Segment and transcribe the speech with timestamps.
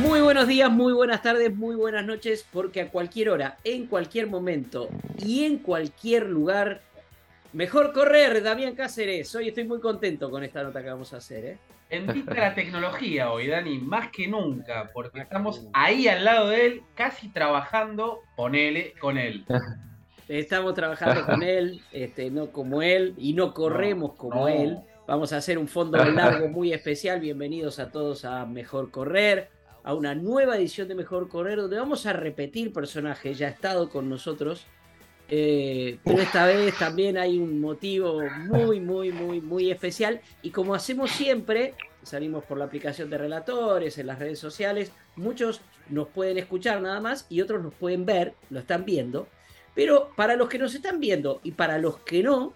[0.00, 4.28] Muy buenos días, muy buenas tardes, muy buenas noches, porque a cualquier hora, en cualquier
[4.28, 4.88] momento
[5.18, 6.82] y en cualquier lugar,
[7.52, 9.34] mejor correr, Damián Cáceres.
[9.34, 11.44] Hoy estoy muy contento con esta nota que vamos a hacer.
[11.44, 11.58] ¿eh?
[11.90, 16.82] Bendita la tecnología hoy, Dani, más que nunca, porque estamos ahí al lado de él,
[16.94, 19.44] casi trabajando, ponele, con él.
[20.28, 24.48] Estamos trabajando con él, este, no como él, y no corremos como no.
[24.48, 24.78] él.
[25.06, 27.18] Vamos a hacer un fondo largo muy especial.
[27.18, 29.48] Bienvenidos a todos a Mejor Correr,
[29.88, 33.38] a una nueva edición de Mejor Correr, donde vamos a repetir personajes.
[33.38, 34.66] Ya ha estado con nosotros,
[35.30, 40.20] eh, pero esta vez también hay un motivo muy, muy, muy, muy especial.
[40.42, 44.92] Y como hacemos siempre, salimos por la aplicación de relatores, en las redes sociales.
[45.16, 49.26] Muchos nos pueden escuchar nada más y otros nos pueden ver, lo están viendo.
[49.74, 52.52] Pero para los que nos están viendo y para los que no,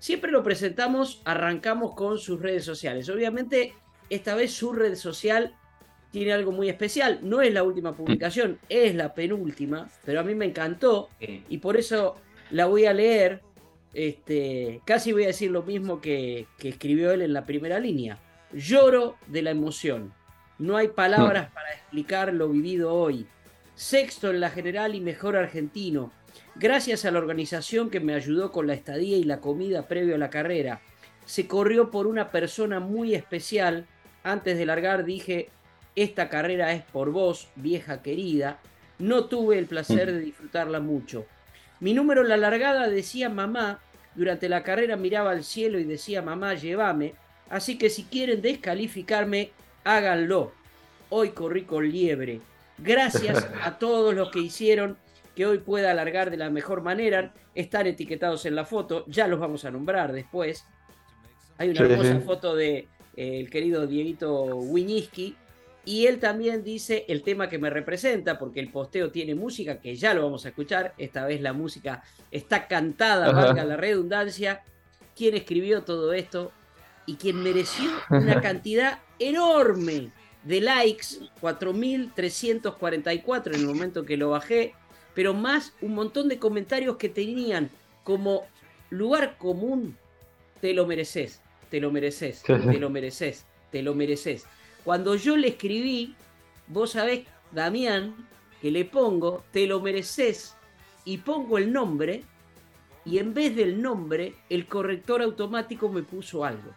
[0.00, 3.08] siempre lo presentamos, arrancamos con sus redes sociales.
[3.08, 3.72] Obviamente,
[4.10, 5.54] esta vez su red social
[6.16, 7.18] tiene algo muy especial.
[7.20, 11.76] No es la última publicación, es la penúltima, pero a mí me encantó y por
[11.76, 12.16] eso
[12.50, 13.42] la voy a leer.
[13.92, 18.18] Este, casi voy a decir lo mismo que, que escribió él en la primera línea.
[18.54, 20.14] Lloro de la emoción.
[20.58, 23.26] No hay palabras para explicar lo vivido hoy.
[23.74, 26.12] Sexto en la general y mejor argentino.
[26.54, 30.18] Gracias a la organización que me ayudó con la estadía y la comida previo a
[30.18, 30.80] la carrera.
[31.26, 33.86] Se corrió por una persona muy especial.
[34.22, 35.50] Antes de largar dije,
[35.96, 38.58] esta carrera es por vos, vieja querida.
[38.98, 41.26] No tuve el placer de disfrutarla mucho.
[41.80, 43.80] Mi número en la largada decía mamá.
[44.14, 47.14] Durante la carrera miraba al cielo y decía mamá, llévame.
[47.50, 49.50] Así que si quieren descalificarme,
[49.84, 50.52] háganlo.
[51.10, 52.40] Hoy corrí con liebre.
[52.78, 54.96] Gracias a todos los que hicieron
[55.34, 57.34] que hoy pueda alargar de la mejor manera.
[57.54, 60.64] Están etiquetados en la foto, ya los vamos a nombrar después.
[61.58, 62.20] Hay una Sí, hermosa sí.
[62.24, 65.36] foto de eh, el querido Dieguito Wiñiski.
[65.86, 69.94] Y él también dice el tema que me representa, porque el posteo tiene música, que
[69.94, 70.94] ya lo vamos a escuchar.
[70.98, 72.02] Esta vez la música
[72.32, 73.46] está cantada, Ajá.
[73.46, 74.64] valga la redundancia.
[75.14, 76.50] ¿Quién escribió todo esto?
[77.06, 80.10] Y quien mereció una cantidad enorme
[80.42, 84.74] de likes, 4.344 en el momento que lo bajé,
[85.14, 87.70] pero más un montón de comentarios que tenían
[88.02, 88.44] como
[88.90, 89.96] lugar común,
[90.60, 94.46] te lo mereces, te lo mereces, te lo mereces, te lo mereces.
[94.86, 96.14] Cuando yo le escribí,
[96.68, 98.14] vos sabés, Damián,
[98.62, 100.54] que le pongo, te lo mereces,
[101.04, 102.22] y pongo el nombre,
[103.04, 106.70] y en vez del nombre, el corrector automático me puso algo.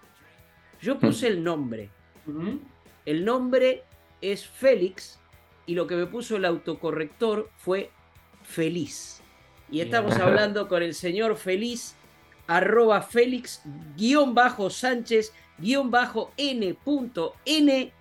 [0.81, 1.91] Yo puse el nombre.
[2.25, 2.59] Ujú.
[3.05, 3.83] El nombre
[4.21, 5.19] es Félix
[5.67, 7.91] y lo que me puso el autocorrector fue
[8.41, 9.21] feliz.
[9.69, 9.85] Y Bien.
[9.85, 11.93] estamos hablando con el señor feliz,
[12.47, 13.61] arroba Félix,
[13.95, 17.98] guion bajo Sánchez, guion bajo N punto N.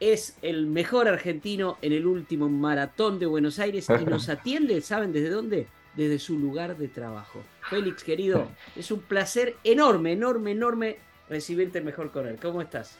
[0.00, 5.12] Es el mejor argentino en el último maratón de Buenos Aires y nos atiende, ¿saben
[5.12, 5.66] desde dónde?
[5.94, 7.42] Desde su lugar de trabajo.
[7.70, 10.96] Félix, querido, es un placer enorme, enorme, enorme
[11.28, 12.36] recibirte Mejor Correr.
[12.40, 12.98] ¿Cómo estás?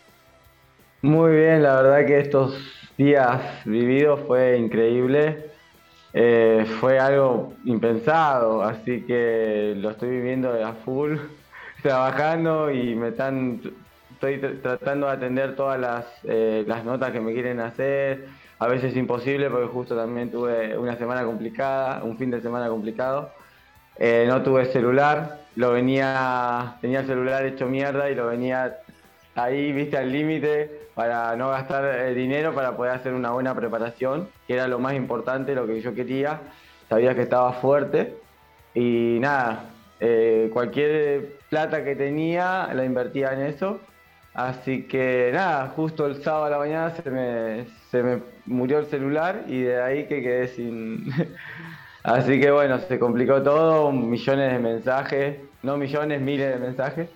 [1.03, 2.59] Muy bien, la verdad que estos
[2.97, 5.51] días vividos fue increíble.
[6.19, 11.19] Eh, fue algo impensado, así que lo estoy viviendo a full,
[11.83, 13.61] trabajando y me están,
[14.17, 18.27] estoy tr- tratando de atender todas las, eh, las notas que me quieren hacer.
[18.59, 23.31] A veces imposible porque justo también tuve una semana complicada, un fin de semana complicado.
[23.99, 28.79] Eh, no tuve celular, lo venía, tenía el celular hecho mierda y lo venía
[29.35, 34.29] ahí, viste, al límite para no gastar eh, dinero para poder hacer una buena preparación,
[34.47, 36.41] que era lo más importante, lo que yo quería.
[36.89, 38.15] Sabía que estaba fuerte
[38.75, 39.65] y nada,
[40.53, 43.81] cualquier plata que tenía la invertía en eso.
[44.37, 48.87] Así que nada, justo el sábado a la mañana se me, se me murió el
[48.87, 51.07] celular y de ahí que quedé sin...
[52.03, 57.09] Así que bueno, se complicó todo, millones de mensajes, no millones, miles de mensajes.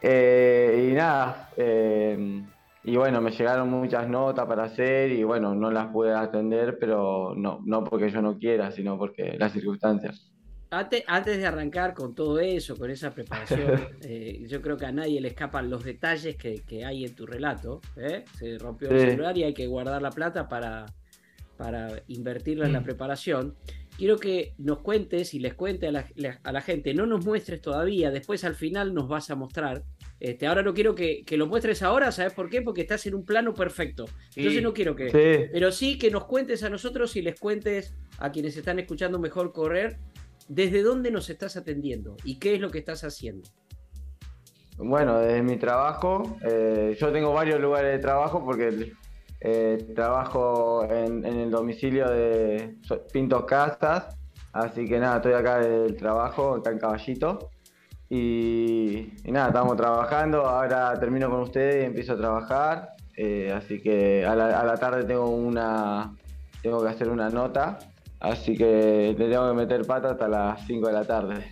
[0.00, 2.42] Eh, y nada, eh,
[2.84, 7.34] y bueno, me llegaron muchas notas para hacer y bueno, no las pude atender, pero
[7.36, 10.31] no, no porque yo no quiera, sino porque las circunstancias.
[10.72, 14.92] Antes, antes de arrancar con todo eso, con esa preparación, eh, yo creo que a
[14.92, 17.80] nadie le escapan los detalles que, hay en tu relato.
[17.96, 18.24] ¿eh?
[18.38, 20.86] Se rompió el celular y hay que guardar la plata para,
[21.56, 22.84] para invertirla en la mm.
[22.84, 23.54] preparación.
[23.96, 26.06] Quiero que nos cuentes y les cuente a la,
[26.42, 29.84] a la gente, no nos muestres todavía, después al final nos vas a mostrar
[30.22, 32.62] este, ahora no quiero que, lo muestres ahora, ¿sabes por qué?
[32.62, 34.04] Porque estás en un plano perfecto.
[34.36, 35.48] Entonces no quiero que.
[35.52, 39.52] Pero sí que nos cuentes a nosotros y les cuentes a quienes están escuchando mejor
[39.52, 39.98] correr,
[40.48, 43.48] desde dónde nos estás atendiendo y qué es lo que estás haciendo.
[44.78, 48.92] Bueno, desde mi trabajo, eh, yo tengo varios lugares de trabajo porque
[49.40, 52.76] eh, trabajo en, el domicilio de
[53.12, 54.16] Pintos Casas,
[54.52, 57.50] así que nada, estoy acá del trabajo, acá en Caballito.
[58.08, 64.24] Y, nada, estamos trabajando, ahora termino con ustedes y empiezo a trabajar, eh, así que
[64.24, 66.14] a la, tarde tengo una
[66.62, 67.78] tengo que hacer una nota,
[68.22, 71.44] así que le tengo que meter pata hasta las 5 de la tarde.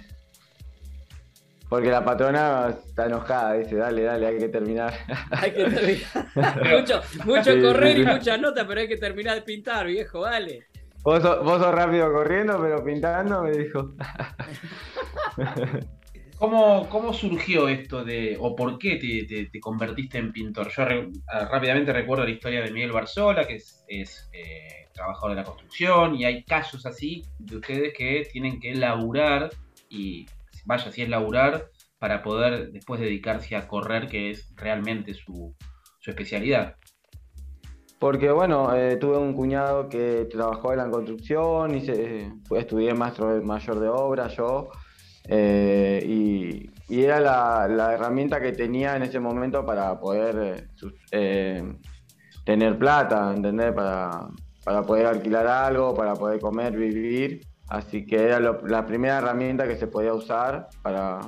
[1.69, 4.93] Porque la patrona está enojada, dice, dale, dale, hay que terminar.
[5.31, 6.75] Hay que terminar.
[6.81, 10.67] mucho mucho correr y muchas notas, pero hay que terminar de pintar, viejo, vale.
[11.03, 13.95] Vos, vos sos rápido corriendo, pero pintando, me dijo.
[16.41, 20.71] ¿Cómo, surgió esto de, o por qué te, convertiste en pintor?
[20.75, 20.85] Yo
[21.29, 23.85] ah, rápidamente recuerdo la historia de Miguel Barzola, que es,
[24.33, 29.51] eh, trabajador de la construcción, y hay casos así de ustedes que tienen que laburar,
[29.89, 30.27] y
[30.65, 35.55] vaya, si es laburar, para poder después dedicarse a correr, que es realmente su,
[36.07, 36.77] especialidad.
[38.01, 43.41] Porque bueno, eh, tuve un cuñado que trabajó en la construcción y se, estudié maestro
[43.43, 44.71] mayor de obra yo.
[45.33, 50.69] Eh, y, era la, herramienta que tenía en ese momento para poder eh,
[51.13, 51.77] eh,
[52.45, 53.73] tener plata, ¿entendés?
[53.73, 54.29] Para,
[54.65, 57.47] para poder alquilar algo, para poder comer, vivir.
[57.69, 61.21] Así que era la primera herramienta que se podía usar para,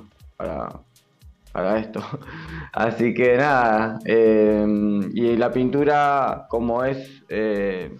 [1.52, 2.02] para, esto.
[2.72, 7.96] Así que nada, y la pintura como es de,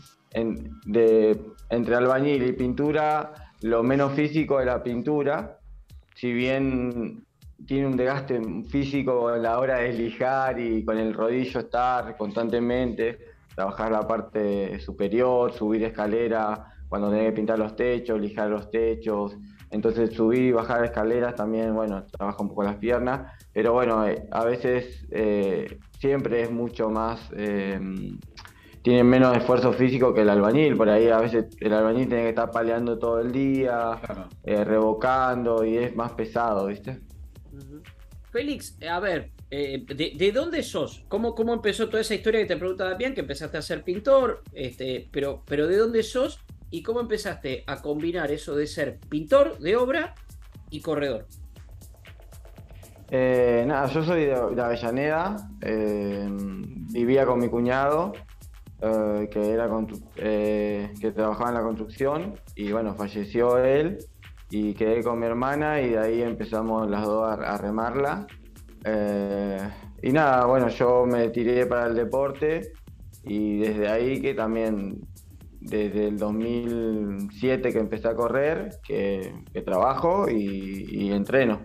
[1.70, 5.58] entre albañil y pintura, lo menos físico de la pintura,
[6.17, 7.25] si bien
[7.67, 13.31] tiene un desgaste físico a la hora de lijar y con el rodillo estar constantemente,
[13.54, 19.37] trabajar la parte superior, subir escalera, cuando tenés que pintar los techos, lijar los techos,
[19.70, 24.26] entonces subir y bajar escaleras también, bueno, trabaja un poco las piernas, pero bueno, eh,
[24.31, 27.81] a veces eh, siempre es mucho más eh,
[28.82, 30.76] tienen menos esfuerzo físico que el albañil.
[30.76, 34.00] Por ahí a veces el albañil tiene que estar paleando todo el día,
[34.44, 37.00] eh, revocando y es más pesado, ¿viste?
[38.32, 39.84] Félix, a ver, eh,
[40.16, 41.04] de, dónde sos?
[41.08, 44.43] ¿Cómo, ¿Cómo empezó toda esa historia que te preguntaba bien, que empezaste a ser pintor?
[44.52, 46.40] Este, pero, pero ¿de dónde sos
[46.70, 50.14] y cómo empezaste a combinar eso de ser pintor de obra
[50.70, 51.26] y corredor?
[53.10, 55.37] Eh, nada, yo soy de, Avellaneda,
[56.90, 58.14] vivía con mi cuñado
[58.84, 59.69] eh, que, era
[60.16, 63.99] eh, que trabajaba en la construcción y bueno, falleció él
[64.50, 68.26] y quedé con mi hermana y de ahí empezamos las dos a, remarla.
[68.84, 69.58] Eh,
[70.02, 72.73] y nada, bueno, yo me tiré para el deporte
[73.25, 75.00] y desde ahí que también,
[75.61, 79.32] desde el 2007 que empecé a correr, que,
[79.64, 81.61] trabajo y, entreno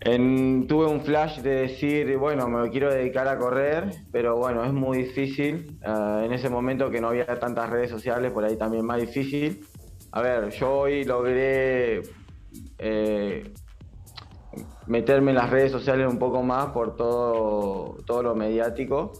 [0.00, 4.98] tuve un flash de decir, bueno, me quiero dedicar a correr, pero bueno, es muy
[4.98, 5.78] difícil.
[5.84, 9.60] Ah, en ese momento que no había tantas redes sociales, por ahí también más difícil.
[10.12, 12.02] A ver, yo hoy logré
[12.78, 13.52] eh,
[14.90, 19.12] meterme en las redes sociales un poco más por todo, todo lo mediático.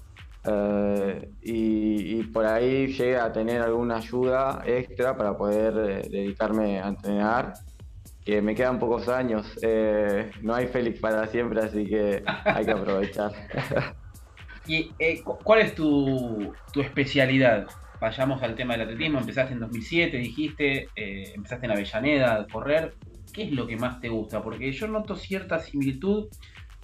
[0.44, 6.88] Eh, y, por ahí llegué a tener alguna ayuda extra para poder eh, dedicarme a
[6.88, 7.54] entrenar
[8.24, 9.58] que me quedan pocos años.
[9.62, 13.30] Eh, no hay Félix para siempre, así que hay que aprovechar.
[14.66, 14.90] ¿Y
[15.22, 17.68] cuál es tu, especialidad?
[18.00, 19.20] Vayamos al tema del atletismo.
[19.20, 22.94] Empezaste en 2007, dijiste, empezaste en Avellaneda a correr.
[23.32, 24.42] ¿Qué es lo que más te gusta?
[24.42, 26.28] Porque yo noto cierta similitud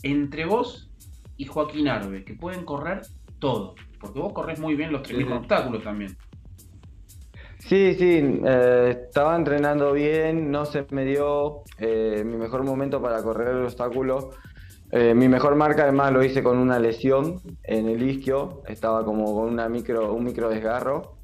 [0.02, 0.90] entre vos
[1.36, 3.02] y Joaquín Arbe, que pueden correr
[3.38, 3.74] todo.
[4.00, 6.16] Porque vos corres muy bien los 3.000 obstáculos también.
[7.58, 13.22] Sí, sí, eh, estaba entrenando bien, no se me dio eh, mi mejor momento para
[13.22, 14.30] correr el obstáculo.
[14.92, 19.34] Eh, mi mejor marca además lo hice con una lesión en el isquio, estaba como
[19.34, 21.16] con una micro, un micro desgarro.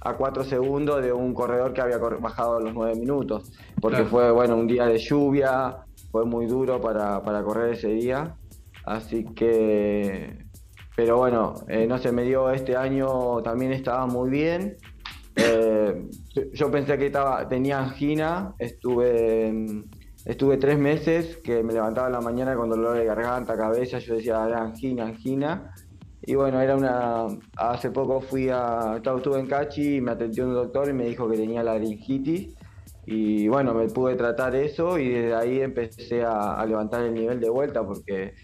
[0.00, 3.52] a 4 segundos de un corredor que había bajado los 9 minutos.
[3.80, 5.76] Porque fue, bueno, un día de lluvia,
[6.10, 8.34] fue muy duro para, para correr ese día.
[8.84, 10.46] Así que,
[10.96, 14.76] pero bueno, eh, no se me dio este año, también estaba muy bien.
[15.36, 16.08] Eh,
[16.54, 19.84] yo pensé que estaba, tenía angina, estuve
[20.28, 24.16] Estuve tres meses que me levantaba en la mañana con dolor de garganta, cabeza, yo
[24.16, 25.74] decía, angina, angina.
[26.20, 27.28] Y bueno, era una.
[27.56, 28.96] Hace poco fui a.
[29.02, 32.54] Estuve en Cachi y me atendió un doctor y me dijo que tenía laringitis.
[33.06, 37.48] Y bueno, me pude tratar eso y desde ahí empecé a, levantar el nivel de
[37.48, 38.34] vuelta porque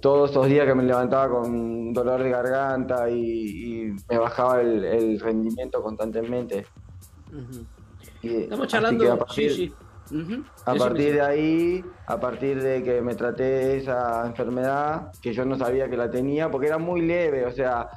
[0.00, 5.82] todos esos días que me levantaba con dolor de garganta y, me bajaba el, rendimiento
[5.82, 6.66] constantemente.
[8.22, 9.74] Estamos charlando, sí, sí.
[10.64, 15.56] A partir de ahí, a partir de que me traté esa enfermedad, que yo no
[15.56, 17.88] sabía que la tenía, porque era muy leve, o sea,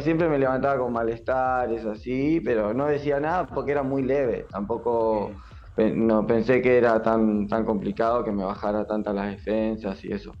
[0.00, 4.46] siempre me levantaba con malestares así, pero no decía nada porque era muy leve.
[4.50, 5.32] Tampoco
[5.76, 10.32] no pensé que era tan, tan complicado que me bajara tantas las defensas y eso.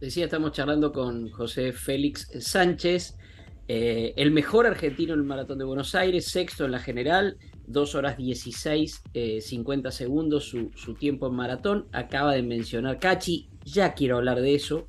[0.00, 3.16] Decía, estamos charlando con José Félix Sánchez,
[3.68, 7.94] eh, el mejor argentino en el Maratón de Buenos Aires, sexto en la general, 2
[7.96, 9.02] horas 16,
[9.40, 11.86] 50 eh, segundos su, tiempo en maratón.
[11.92, 14.86] Acaba de mencionar Cachi, ya quiero hablar de eso,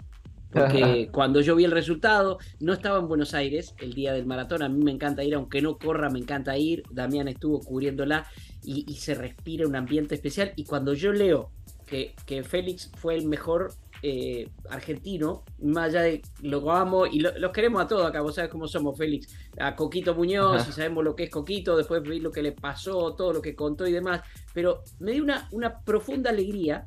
[0.52, 4.62] porque cuando yo vi el resultado, no estaba en Buenos Aires el día del maratón,
[4.62, 8.28] a mí me encanta ir, aunque no corra, me encanta ir, Damián estuvo cubriéndola
[8.64, 11.52] y, se respira un ambiente especial, y cuando yo leo
[11.88, 17.52] que, que Félix fue el mejor eh, argentino, más allá de lo amo y los
[17.52, 21.16] queremos a todos acá, vos sabes cómo somos, Félix, a Coquito Muñoz, y sabemos lo
[21.16, 24.22] que es Coquito, después vi lo que le pasó, todo lo que contó y demás,
[24.54, 26.86] pero me dio una, una profunda alegría.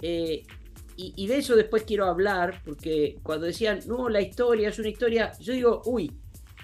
[0.00, 0.44] Eh,
[0.96, 5.32] y, de eso después quiero hablar, porque cuando decían, no, la historia es una historia,
[5.40, 6.12] yo digo, uy,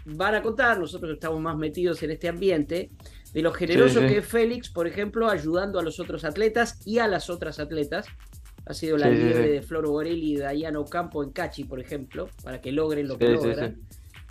[0.05, 2.91] van a contar, nosotros estamos más metidos en este ambiente,
[3.33, 7.09] de lo generoso que es Félix, por ejemplo, ayudando a los otros atletas y a
[7.09, 8.07] las otras atletas,
[8.69, 12.29] ha sido la liebre de Floro Borelli y de Dayano Campo en Cachi, por ejemplo,
[12.43, 13.81] para que logren lo que logran.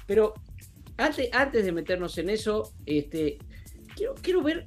[0.05, 0.35] Pero
[0.97, 3.39] antes, antes de meternos en eso, este,
[3.95, 4.65] quiero, quiero ver,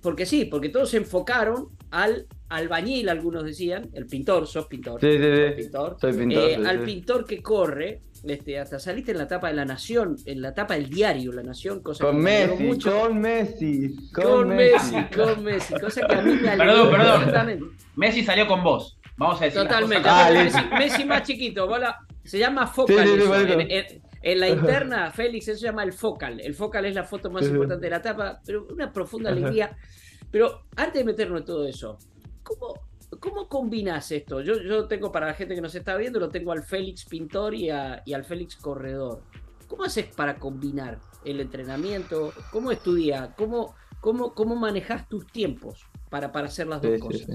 [0.00, 5.00] porque sí, porque todos se enfocaron al albañil, algunos decían, el pintor, sos pintor.
[5.00, 5.96] Sí, sí, pintor.
[6.00, 6.50] Soy pintor.
[6.50, 10.42] Eh, al pintor que corre, este, hasta saliste en la tapa de La Nación, en
[10.42, 13.00] la tapa del diario La Nación, cosa con que Messi, mucho.
[13.00, 17.76] Con Messi, con, Messi, con Messi, cosa que a mí me Perdón, perdón.
[17.94, 18.98] Messi salió con vos.
[19.22, 19.62] Vamos a decir.
[19.62, 20.08] Totalmente.
[20.78, 21.68] Messi, más chiquito.
[22.24, 23.08] se llama focal.
[24.22, 26.40] en, la interna, Félix, eso se llama el focal.
[26.40, 29.76] El focal es la foto más importante de la tapa, pero una profunda alegría.
[30.30, 31.98] Pero antes de meternos en todo eso,
[32.42, 32.74] ¿cómo,
[33.20, 34.40] cómo combinas esto?
[34.40, 37.54] Yo, yo tengo para la gente que nos está viendo, lo tengo al Félix Pintor
[37.54, 39.22] y, al Félix Corredor.
[39.68, 42.32] ¿Cómo haces para combinar el entrenamiento?
[42.50, 43.30] ¿Cómo estudias?
[43.36, 47.28] ¿Cómo, cómo, cómo manejas tus tiempos para, para hacer las dos cosas?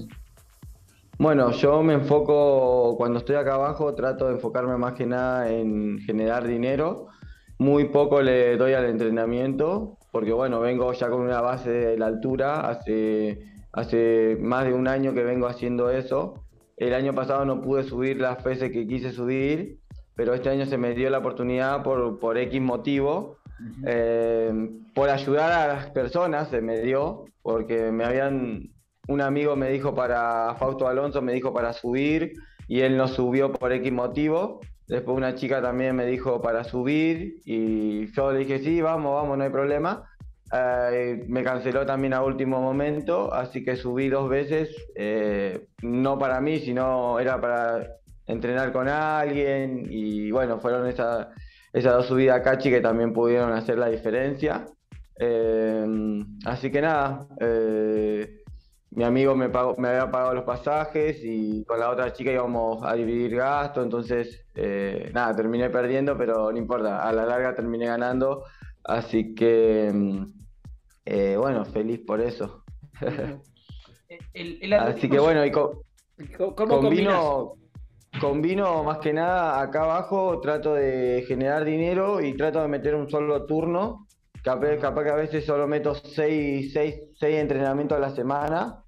[1.19, 5.97] Bueno, yo me enfoco, cuando estoy acá abajo, trato de enfocarme más que nada en
[5.99, 7.07] generar dinero.
[7.57, 12.05] Muy poco le doy al entrenamiento, porque bueno, vengo ya con una base de la
[12.05, 16.43] altura, hace, hace más de un año que vengo haciendo eso.
[16.77, 19.79] El año pasado no pude subir las veces que quise subir,
[20.15, 23.37] pero este año se me dio la oportunidad por, por X motivo.
[23.87, 28.69] Eh, por ayudar a las personas se me dio, porque me habían
[29.07, 32.33] un amigo me dijo para, Fausto Alonso me dijo para subir
[32.67, 34.59] y él no subió por X motivo.
[34.87, 39.37] Después una chica también me dijo para subir y yo le dije, sí, vamos, vamos,
[39.37, 40.03] no hay problema.
[40.53, 46.39] Eh, me canceló también a último momento, así que subí dos veces, eh, no para
[46.39, 47.85] mí, sino era para
[48.27, 51.27] entrenar con alguien y bueno, fueron esas
[51.73, 54.65] dos subidas a Cachi que también pudieron hacer la diferencia.
[55.19, 55.85] Eh,
[56.45, 57.27] así que nada,
[58.97, 62.83] mi amigo me, pagó, me había pagado los pasajes y con la otra chica íbamos
[62.83, 67.85] a dividir gastos, entonces eh, nada, terminé perdiendo, pero no importa, a la larga terminé
[67.85, 68.45] ganando,
[68.83, 70.23] así que mm,
[71.05, 72.63] eh, bueno, feliz por eso.
[74.79, 77.53] así que bueno, y combino,
[78.19, 83.11] combino más que nada acá abajo, trato de generar dinero y trato de meter un
[83.11, 84.07] solo turno
[84.43, 88.83] Capaz, que a veces solo meto seis, seis, seis entrenamientos a la semana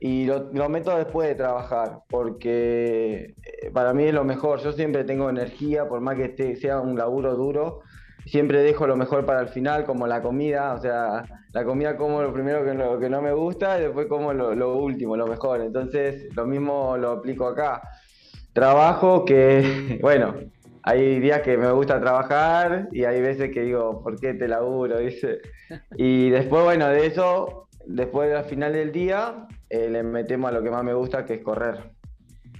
[0.00, 4.60] y lo, lo, meto después de trabajar, porque eh, para mí es lo mejor.
[4.60, 7.80] Yo siempre tengo energía, por más que esté, sea un laburo duro,
[8.26, 10.74] siempre dejo lo mejor para el final, como la comida.
[10.74, 14.06] O sea, la comida como lo primero que, lo, que no me gusta y después
[14.06, 15.60] como lo, último, lo mejor.
[15.60, 17.82] Entonces, lo mismo lo aplico acá.
[18.52, 20.34] Trabajo que, bueno,
[20.82, 24.96] hay días que me gusta trabajar y hay veces que digo, ¿por qué te laburo?
[25.96, 30.62] Y después, bueno, de eso, después del final del día, eh, le metemos a lo
[30.62, 31.92] que más me gusta, que es correr.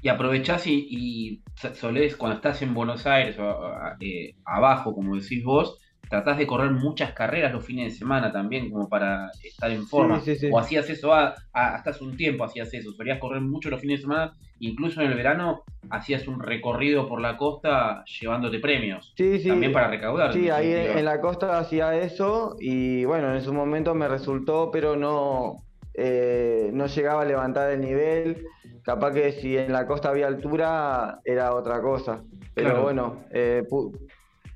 [0.01, 1.43] Y aprovechás y, y
[1.75, 5.79] solés, cuando estás en Buenos Aires o eh, abajo, como decís vos,
[6.13, 10.21] tratás de correr muchas carreras los fines de semana también, como para estar en forma.
[10.51, 12.93] O hacías eso hasta hace un tiempo, hacías eso.
[12.93, 17.23] Solías correr mucho los fines de semana, incluso en el verano hacías un recorrido por
[17.23, 19.15] la costa llevándote premios.
[19.17, 19.49] Sí, sí.
[19.49, 20.35] También para recaudar.
[20.35, 24.97] Sí, ahí en, la costa hacía eso y bueno, en su momento me resultó, pero
[24.97, 25.65] no,
[25.95, 28.45] eh, no llegaba a levantar el nivel.
[28.83, 32.23] Capaz que si en la costa había altura era otra cosa.
[32.55, 33.63] Pero bueno, eh,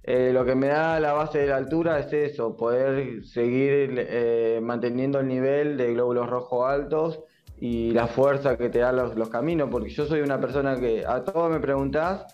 [0.09, 4.61] eh, lo que me da la base de la altura es eso, poder seguir eh,
[4.63, 7.25] manteniendo el nivel de glóbulos rojos altos
[7.59, 11.25] y la fuerza que te dan los, caminos, porque yo soy una persona que a
[11.25, 12.25] todos me preguntás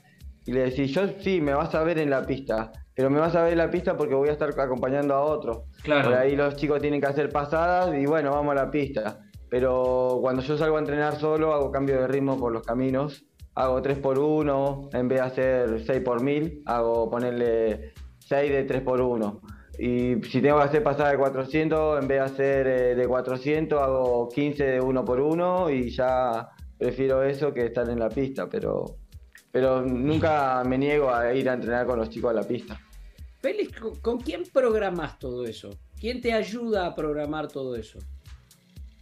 [0.44, 3.34] y le decís, yo sí, me vas a ver en la pista, pero me vas
[3.36, 5.64] a ver en la pista porque voy a estar acompañando a otro.
[5.82, 6.10] Claro.
[6.10, 9.18] Por ahí los chicos tienen que hacer pasadas y bueno, vamos a la pista.
[9.48, 13.82] Pero cuando yo salgo a entrenar solo, hago cambio de ritmo por los caminos hago
[13.82, 18.82] 3 por 1 en vez de hacer 6 por 1000, hago ponerle 6 de 3
[18.82, 19.40] por 1.
[19.78, 23.80] Y si tengo que hacer pasada de 400, en vez de hacer eh, de 400,
[23.80, 28.48] hago 15 de 1 por 1 y ya prefiero eso que estar en la pista,
[28.48, 28.96] pero,
[29.50, 32.78] pero nunca me niego a ir a entrenar con los chicos a la pista.
[33.40, 35.70] Félix, ¿con quién programas todo eso?
[35.98, 37.98] ¿Quién te ayuda a programar todo eso?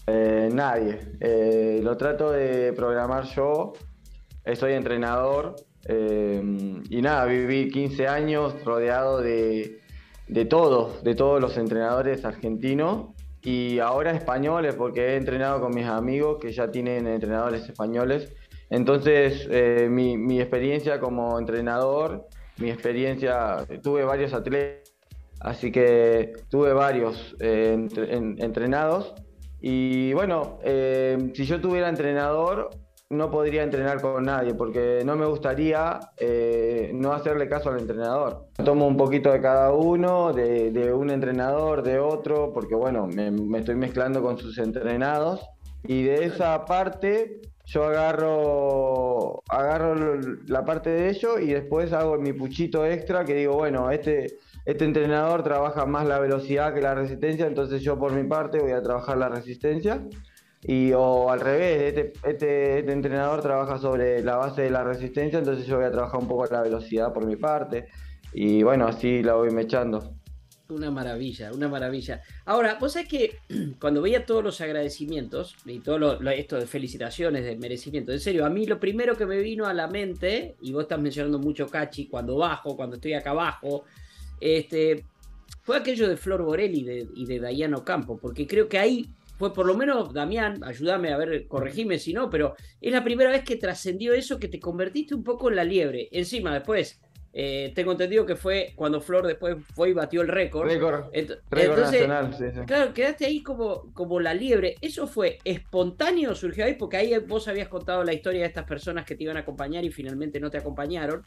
[0.07, 0.99] Eh, nadie.
[1.21, 3.73] Eh, lo trato de programar yo
[4.54, 5.56] soy entrenador
[5.87, 6.42] eh,
[6.88, 9.80] y nada, viví 15 años rodeado de,
[10.28, 13.09] de todos, de todos los entrenadores argentinos
[13.42, 18.32] y ahora españoles porque he entrenado con mis amigos que ya tienen entrenadores españoles.
[18.68, 24.92] Entonces eh, mi, mi, experiencia como entrenador, mi experiencia, tuve varios atletas,
[25.40, 27.88] así que tuve varios eh,
[28.38, 29.14] entrenados.
[29.62, 32.70] Y bueno, si yo tuviera entrenador,
[33.11, 38.46] no podría entrenar con nadie porque no me gustaría eh, no hacerle caso al entrenador.
[38.64, 43.75] Tomo un poquito de cada uno, de, un entrenador, de otro, porque bueno, me, estoy
[43.75, 45.44] mezclando con sus entrenados
[45.83, 52.33] y de esa parte yo agarro, agarro la parte de ello y después hago mi
[52.33, 57.49] puchito extra que digo, bueno, este, este entrenador trabaja más la velocidad que la resistencia,
[57.49, 60.01] entonces yo por mi parte voy a trabajar la resistencia
[60.62, 65.38] y o al revés, este, este, este, entrenador trabaja sobre la base de la resistencia,
[65.38, 67.88] entonces yo voy a trabajar un poco la velocidad por mi parte.
[68.33, 70.14] Y bueno, así la voy mechando.
[70.68, 72.23] Una maravilla, una maravilla.
[72.44, 73.38] Ahora, vos sabés que
[73.81, 78.51] cuando veía todos los agradecimientos y todo esto de felicitaciones, de merecimiento, en serio, a
[78.51, 82.07] mí lo primero que me vino a la mente, y vos estás mencionando mucho Cachi,
[82.07, 83.85] cuando bajo, cuando estoy acá abajo,
[84.40, 85.07] este,
[85.62, 89.09] fue aquello de Flor Borelli y de, y de Dayano Campo, porque creo que ahí
[89.40, 93.31] fue por lo menos, Damián, ayúdame a ver, corregime si no, pero es la primera
[93.31, 96.11] vez que trascendió eso, que te convertiste un poco en la liebre.
[96.12, 97.00] Encima, después,
[97.33, 100.68] eh, tengo entendido que fue cuando Flor después fue y batió el récord.
[100.68, 101.11] Récord.
[101.79, 102.61] nacional, sí, sí.
[102.66, 104.74] Claro, quedaste ahí como, como la liebre.
[104.83, 106.35] ¿Eso fue espontáneo?
[106.35, 106.74] ¿Surgió ahí?
[106.74, 109.83] Porque ahí vos habías contado la historia de estas personas que te iban a acompañar
[109.87, 111.24] y finalmente no te acompañaron.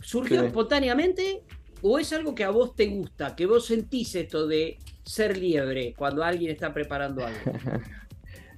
[0.00, 1.42] ¿Surgió espontáneamente
[1.82, 5.94] o es algo que a vos te gusta, que vos sentís esto de ser liebre
[5.96, 7.40] cuando alguien está preparando algo?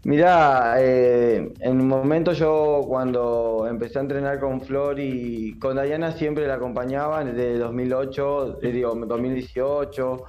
[0.05, 6.13] Mirá, eh, en un momento yo cuando empecé a entrenar con Flor y con Dayana
[6.13, 10.25] siempre la acompañaba desde 2008, eh, digo, 2018,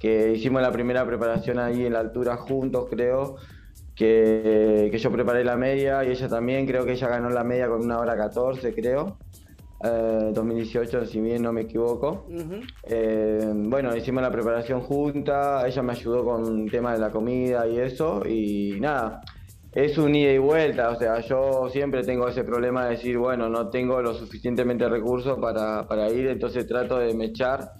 [0.00, 3.36] que hicimos la primera preparación ahí en la altura juntos, creo,
[3.94, 7.68] que, que yo preparé la media y ella también, creo que ella ganó la media
[7.68, 9.16] con una hora 14, creo.
[9.82, 12.26] 2018, eh, si bien no me equivoco.
[12.82, 17.66] Eh, bueno, hicimos la preparación junta, ella me ayudó con el tema de la comida
[17.66, 19.22] y eso, y nada,
[19.72, 23.48] es un ida y vuelta, o sea, yo siempre tengo ese problema de decir, bueno,
[23.48, 27.72] no tengo lo suficientemente recursos para, para ir, entonces trato de mechar,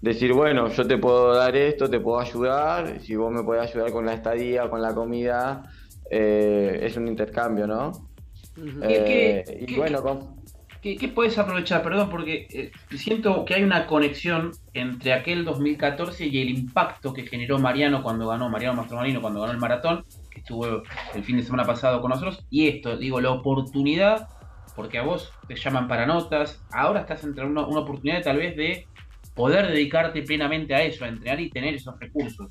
[0.00, 3.90] decir, bueno, yo te puedo dar esto, te puedo ayudar, si vos me podés ayudar
[3.90, 5.62] con la estadía, con la comida,
[6.08, 8.08] eh, es un intercambio, ¿no?
[8.56, 10.39] y bueno, con
[10.82, 11.82] ¿Qué, puedes aprovechar?
[11.82, 17.26] Perdón, porque eh, siento que hay una conexión entre aquel 2014 y el impacto que
[17.26, 20.82] generó Mariano cuando ganó, Mariano Mastromarino cuando ganó el maratón, que estuvo
[21.14, 22.46] el fin de semana pasado con nosotros.
[22.48, 24.28] Y esto, digo, la oportunidad,
[24.74, 28.56] porque a vos te llaman para notas, ahora estás entre una, una oportunidad tal vez
[28.56, 28.86] de
[29.34, 32.48] poder dedicarte plenamente a eso, a entrenar y tener esos recursos.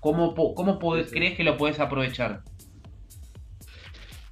[0.00, 2.42] ¿Cómo, cómo crees que lo puedes aprovechar?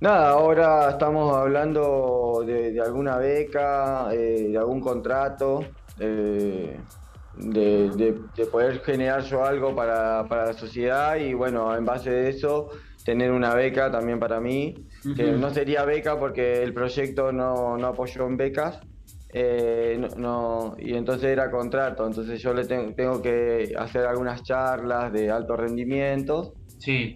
[0.01, 5.65] Nada, ahora estamos hablando de, alguna beca, eh, de algún contrato,
[5.99, 6.77] eh,
[7.37, 8.15] de,
[8.51, 12.71] poder generar yo algo para, la sociedad y bueno, en base de eso,
[13.05, 14.75] tener una beca también para mí,
[15.17, 18.81] que no sería beca porque el proyecto no, apoyó en becas,
[19.33, 25.31] eh, no, y entonces era contrato, entonces yo le tengo, que hacer algunas charlas de
[25.31, 26.55] alto rendimiento.
[26.79, 27.15] Sí.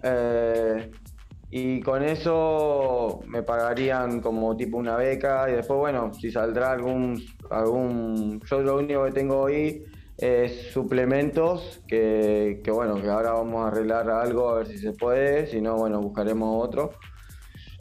[1.51, 7.19] Y con eso me pagarían como tipo una beca y después, bueno, si saldrá algún,
[7.49, 9.83] algún, yo lo único que tengo hoy
[10.15, 15.47] es suplementos que, bueno, que ahora vamos a arreglar algo a ver si se puede,
[15.47, 16.91] si no, bueno, buscaremos otro.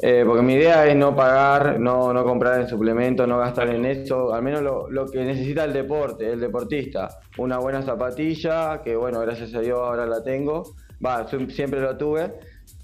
[0.00, 3.84] Eh, porque mi idea es no pagar, no, no comprar en suplementos, no gastar en
[3.84, 7.18] eso, al menos lo, lo, que necesita el deporte, el deportista.
[7.36, 10.62] Una buena zapatilla, que bueno, gracias a Dios ahora la tengo,
[11.04, 12.32] va, siempre lo tuve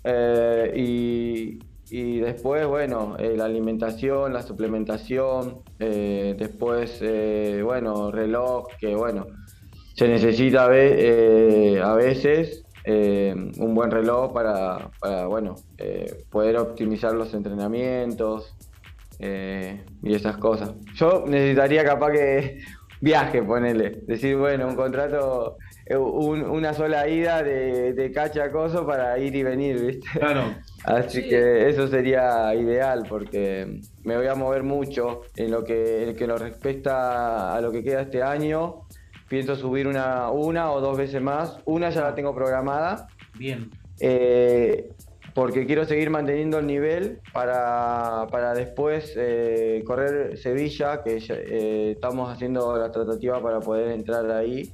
[0.04, 1.58] eh,
[1.90, 7.02] y, después, bueno, eh, la alimentación, la suplementación, eh, después,
[7.62, 9.26] bueno, reloj, que bueno,
[9.94, 10.68] se necesita a,
[11.94, 14.90] veces un buen reloj para,
[15.28, 15.54] bueno,
[16.30, 18.54] poder optimizar los entrenamientos
[19.20, 20.74] y esas cosas.
[20.94, 22.58] Yo necesitaría capaz que
[23.00, 29.18] viaje, ponele, decir, bueno, un contrato eh, una sola ida de, de cacha acoso para
[29.18, 30.18] ir y venir, ¿viste?
[30.18, 30.54] Claro.
[30.84, 36.16] Así que eso sería ideal porque me voy a mover mucho en lo que, en
[36.16, 38.86] que lo respecta a lo que queda este año.
[39.28, 41.58] Pienso subir una, una o dos veces más.
[41.66, 43.08] Una ya la tengo programada.
[43.38, 43.70] Bien.
[44.00, 44.90] Eh,
[45.34, 51.16] porque quiero seguir manteniendo el nivel para, después eh, correr Sevilla, que
[51.90, 54.72] estamos haciendo la tratativa para poder entrar ahí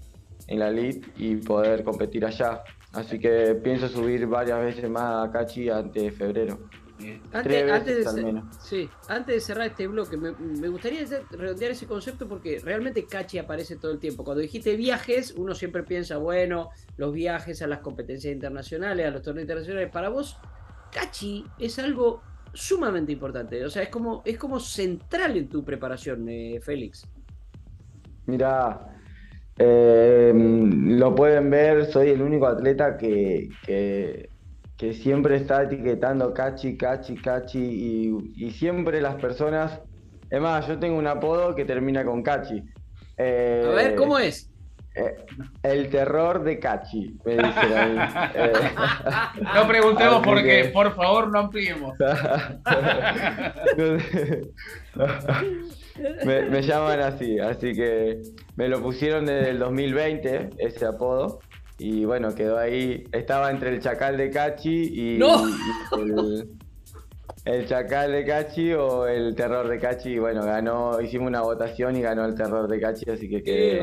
[0.51, 2.63] en la elite y poder competir allá.
[2.93, 6.59] Así que pienso subir varias veces más a Cachi antes de febrero.
[7.33, 13.07] Antes, de, sí, antes de cerrar este bloque, me, gustaría redondear ese concepto porque realmente
[13.07, 14.23] Cachi aparece todo el tiempo.
[14.23, 19.23] Cuando dijiste viajes, uno siempre piensa, bueno, los viajes a las competencias internacionales, a los
[19.23, 19.91] torneos internacionales.
[19.91, 20.37] Para vos,
[20.93, 22.21] Cachi es algo
[22.53, 23.65] sumamente importante.
[23.65, 27.07] O sea, es como, es como central en tu preparación, eh, Félix.
[28.27, 28.90] Mira,
[29.63, 34.31] eh, lo pueden ver, soy el único atleta que, que,
[34.95, 39.79] siempre está etiquetando cachi, cachi, cachi y, siempre las personas...
[40.31, 42.63] Es más, yo tengo un apodo que termina con cachi.
[43.19, 44.51] Eh, A ver, ¿cómo es?
[44.95, 45.27] Eh,
[45.63, 47.99] el terror de Cachi, me dicen ahí.
[48.35, 48.53] Eh,
[49.55, 51.99] no preguntemos por qué, por favor, no ampliemos.
[56.25, 58.23] me, llaman así, así que
[58.57, 61.41] me lo pusieron desde el 2020, ese apodo.
[61.79, 63.05] Y bueno, quedó ahí.
[63.13, 65.19] Estaba entre el chacal de Cachi y,
[67.47, 70.11] el, chacal de Cachi o el terror de Cachi.
[70.11, 73.83] Y bueno, ganó, hicimos una votación y ganó el terror de Cachi, así que quedé,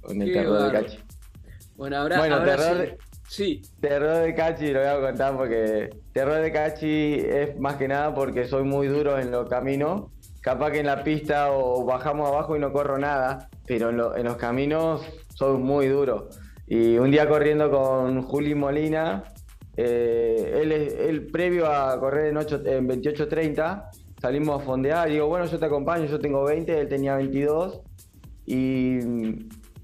[0.00, 0.98] con el terror de Cachi.
[1.76, 3.62] Bueno, ahora, bueno, terror, sí.
[3.80, 8.12] Terror de Cachi lo voy a contar porque terror de Cachi es más que nada
[8.14, 12.56] porque soy muy duro en los caminos capaz que en la pista o bajamos abajo
[12.56, 15.02] y no corro nada, pero en, los caminos
[15.34, 16.28] soy muy duro.
[16.66, 19.24] Y un día corriendo con Juli Molina,
[19.76, 20.60] eh,
[21.08, 25.66] él, previo a correr en, 8, en 28.30, salimos a fondear, digo, bueno, yo te
[25.66, 27.80] acompaño, yo tengo 20, él tenía 22,
[28.46, 28.98] y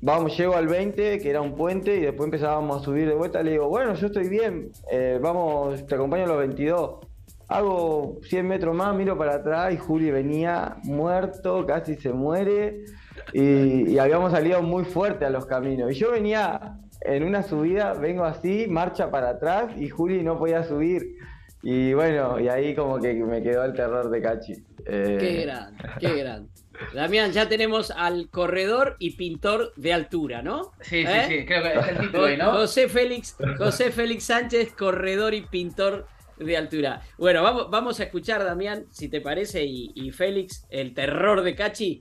[0.00, 3.42] vamos, llego al 20, que era un puente, y después empezábamos a subir de vuelta,
[3.42, 7.05] le digo, bueno, yo estoy bien, eh, vamos, te acompaño a los 22.
[7.48, 12.84] Hago 100 metros más, miro para atrás y Juli venía muerto, casi se muere.
[13.32, 15.92] Y, habíamos salido muy fuerte a los caminos.
[15.92, 20.64] Y yo venía en una subida, vengo así, marcha para atrás y Juli no podía
[20.64, 21.16] subir.
[21.62, 24.52] Y bueno, y ahí como que me quedó el terror de Cachi.
[24.84, 26.50] Eh, qué grande, qué grande.
[26.94, 30.72] Damián, ya tenemos al corredor y pintor de altura, ¿no?
[30.80, 31.24] Sí, sí, ¿Eh?
[31.28, 32.52] sí, creo que es el título ¿no?
[32.52, 36.06] José Félix, José Félix Sánchez, corredor y pintor
[36.38, 37.02] de altura.
[37.18, 42.00] Bueno, vamos, vamos a escuchar, Damián, si te parece, y, Félix, el terror de Cachi.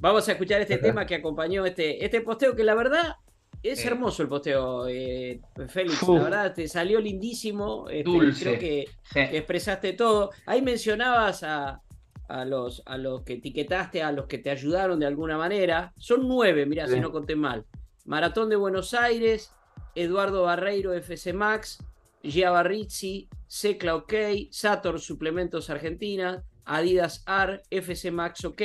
[0.00, 3.16] Vamos a escuchar este tema que acompañó este, este posteo, que la verdad
[3.62, 6.02] es hermoso el posteo, eh, Félix.
[6.08, 7.88] La verdad, te salió lindísimo.
[7.90, 10.30] Este, creo que, expresaste todo.
[10.46, 11.82] Ahí mencionabas a,
[12.28, 15.92] a, los, a los que etiquetaste, a los que te ayudaron de alguna manera.
[15.98, 17.66] Son nueve, mira, si no conté mal.
[18.06, 19.52] Maratón de Buenos Aires,
[19.94, 21.78] Eduardo Barreiro, FC Max,
[22.22, 24.14] Giavarrizzi, Secla OK,
[24.50, 28.62] Sator Suplementos Argentina, Adidas AR, FC Max OK,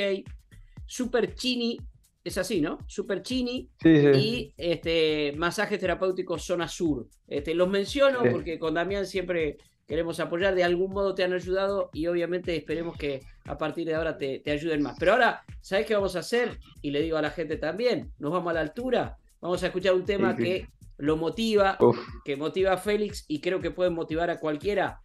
[0.86, 1.78] Super Chini,
[2.22, 2.78] es así, ¿no?
[2.86, 7.08] Super Chini y este, Masajes Terapéuticos Zona Sur.
[7.28, 11.90] Este, los menciono porque con Damián siempre queremos apoyar, de algún modo te han ayudado
[11.92, 14.96] y obviamente esperemos que a partir de ahora te, ayuden más.
[14.98, 16.58] Pero ahora, ¿sabes qué vamos a hacer?
[16.82, 19.94] Y le digo a la gente también, nos vamos a la altura, vamos a escuchar
[19.94, 21.78] un tema que lo motiva,
[22.24, 25.00] que motiva a Félix y creo que puede motivar a cualquiera.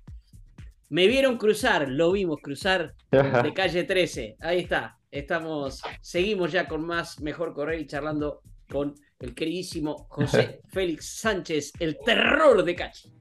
[0.89, 4.37] Me vieron cruzar, lo vimos cruzar de calle 13.
[4.41, 4.97] Ahí está.
[5.09, 11.73] Estamos, seguimos ya con más Mejor Correr y charlando con el queridísimo José Félix Sánchez,
[11.79, 13.13] el terror de calle.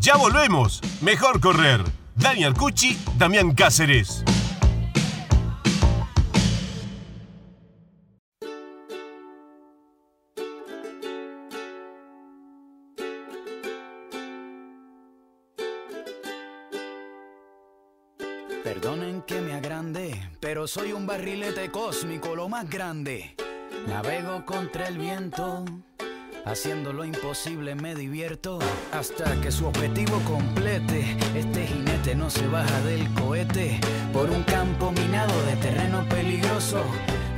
[0.00, 0.82] Ya volvemos.
[1.02, 1.80] Mejor correr.
[2.14, 4.22] Daniel Cucci, Damián Cáceres.
[20.66, 23.34] Soy un barrilete cósmico, lo más grande.
[23.86, 25.64] Navego contra el viento
[26.46, 28.58] Haciendo lo imposible me divierto
[28.92, 31.16] hasta que su objetivo complete.
[31.34, 33.80] Este jinete no se baja del cohete
[34.12, 36.84] por un campo minado de terreno peligroso.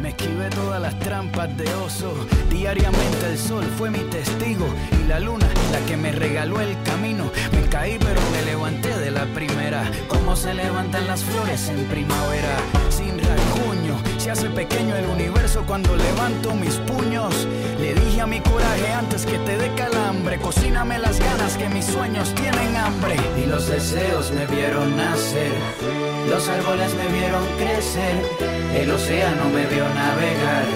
[0.03, 2.13] Me esquivé todas las trampas de oso.
[2.51, 4.67] Diariamente el sol fue mi testigo
[5.01, 7.31] y la luna la que me regaló el camino.
[7.53, 9.89] Me caí pero me levanté de la primera.
[10.37, 12.57] Se levantan las flores en primavera.
[12.91, 17.49] Sin rasguño se hace pequeño el universo cuando levanto mis puños.
[17.81, 21.87] Le dije a mi coraje antes que te dé calambre, cocíname las ganas que mis
[21.87, 23.17] sueños tienen hambre.
[23.43, 25.53] Y los deseos me vieron nacer,
[26.29, 28.17] los árboles me vieron crecer,
[28.75, 30.67] el océano me vio navegar,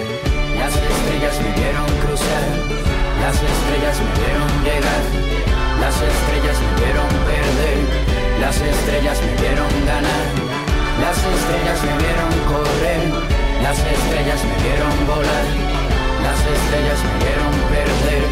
[0.57, 2.47] las estrellas me vieron cruzar,
[3.21, 5.03] las estrellas me vieron llegar,
[5.79, 7.40] las estrellas me vieron perder,
[8.41, 10.25] las estrellas me vieron ganar,
[10.99, 13.41] las estrellas me vieron correr.
[13.61, 15.45] Las estrellas me vieron volar,
[16.23, 18.23] las estrellas me vieron perder,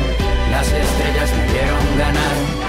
[0.49, 2.68] las estrellas me vieron ganar.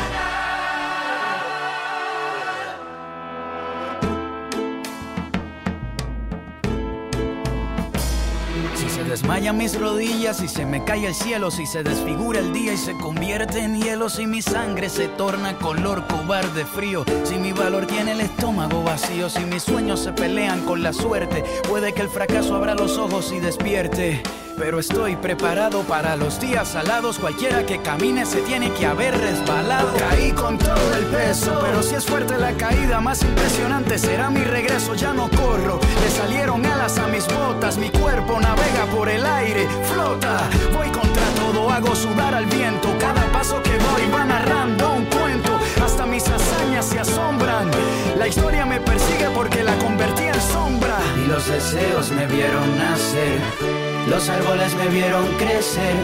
[9.30, 12.76] Desmayan mis rodillas y se me cae el cielo, si se desfigura el día y
[12.76, 17.86] se convierte en hielo, si mi sangre se torna color cobarde frío, si mi valor
[17.86, 22.08] tiene el estómago vacío, si mis sueños se pelean con la suerte, puede que el
[22.08, 24.20] fracaso abra los ojos y despierte
[24.60, 27.18] pero estoy preparado para los días salados.
[27.18, 29.90] Cualquiera que camine se tiene que haber resbalado.
[29.96, 34.44] Caí con todo el peso, pero si es fuerte la caída, más impresionante será mi
[34.44, 34.94] regreso.
[34.94, 37.78] Ya no corro, le salieron alas a mis botas.
[37.78, 40.42] Mi cuerpo navega por el aire, flota.
[40.76, 42.94] Voy contra todo, hago sudar al viento.
[43.00, 45.58] Cada paso que doy va narrando un cuento.
[45.82, 47.70] Hasta mis hazañas se asombran.
[48.18, 50.98] La historia me persigue porque la convertí en sombra.
[51.16, 55.96] Y los deseos me vieron nacer los árboles me vieron crecer,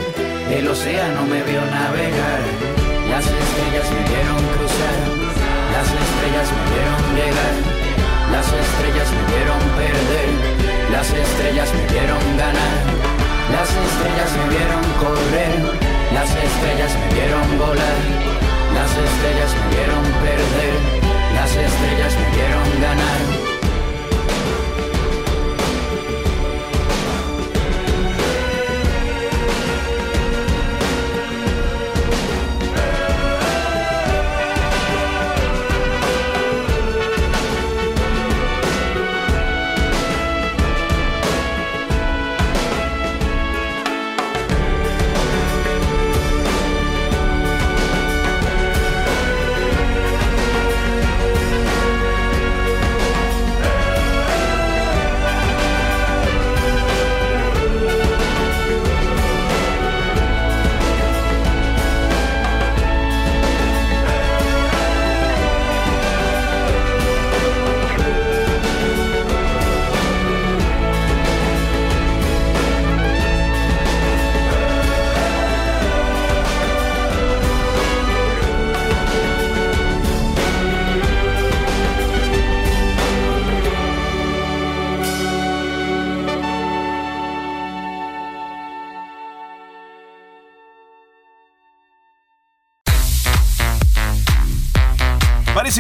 [0.51, 2.41] el océano me vio navegar,
[3.11, 4.99] las estrellas me vieron cruzar,
[5.73, 7.55] las estrellas me vieron llegar,
[8.33, 10.56] las estrellas me vieron perder,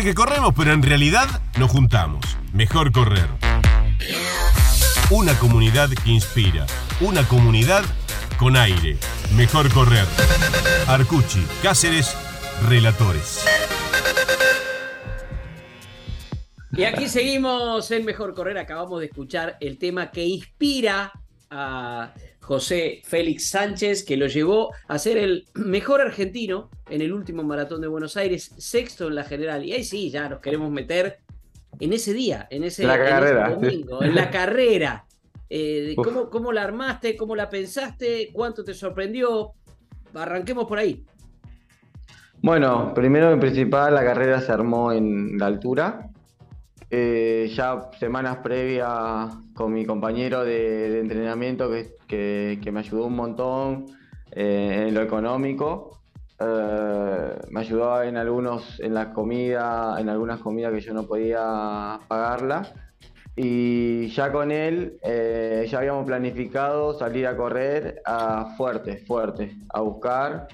[0.07, 1.27] que corremos, pero en realidad
[1.59, 2.25] nos juntamos.
[2.53, 3.27] Mejor correr.
[5.11, 6.65] Una comunidad que inspira.
[7.01, 7.83] Una comunidad
[8.39, 8.99] con aire.
[9.35, 10.07] Mejor correr.
[10.87, 12.17] Arcucci, Cáceres,
[12.69, 13.45] Relatores.
[16.71, 18.59] Y aquí seguimos en Mejor Correr.
[18.59, 21.11] Acabamos de escuchar el tema que inspira
[21.51, 22.13] a
[22.47, 27.81] José Félix Sánchez, que lo llevó a ser el mejor argentino en el último maratón
[27.81, 29.65] de Buenos Aires, sexto en la general.
[29.65, 31.19] Y ahí sí, ya nos queremos meter
[31.81, 35.07] en ese día, en ese, domingo, en la carrera.
[35.51, 37.17] Eh, ¿cómo, ¿Cómo la armaste?
[37.17, 38.31] ¿Cómo la pensaste?
[38.33, 39.55] ¿Cuánto te sorprendió?
[40.15, 41.05] Arranquemos por ahí.
[42.43, 46.11] Bueno, primero en principal la carrera se armó en la altura.
[46.89, 51.69] Eh, ya semanas previas con mi compañero de, entrenamiento
[52.07, 53.87] que, me ayudó un montón
[54.31, 56.01] eh, en lo económico.
[56.39, 61.99] Eh, me ayudó en algunos, en la comida, en algunas comidas que yo no podía
[62.07, 62.73] pagarla.
[63.39, 70.49] Y ya con él ya habíamos planificado salir a correr a fuerte, fuerte, a buscar,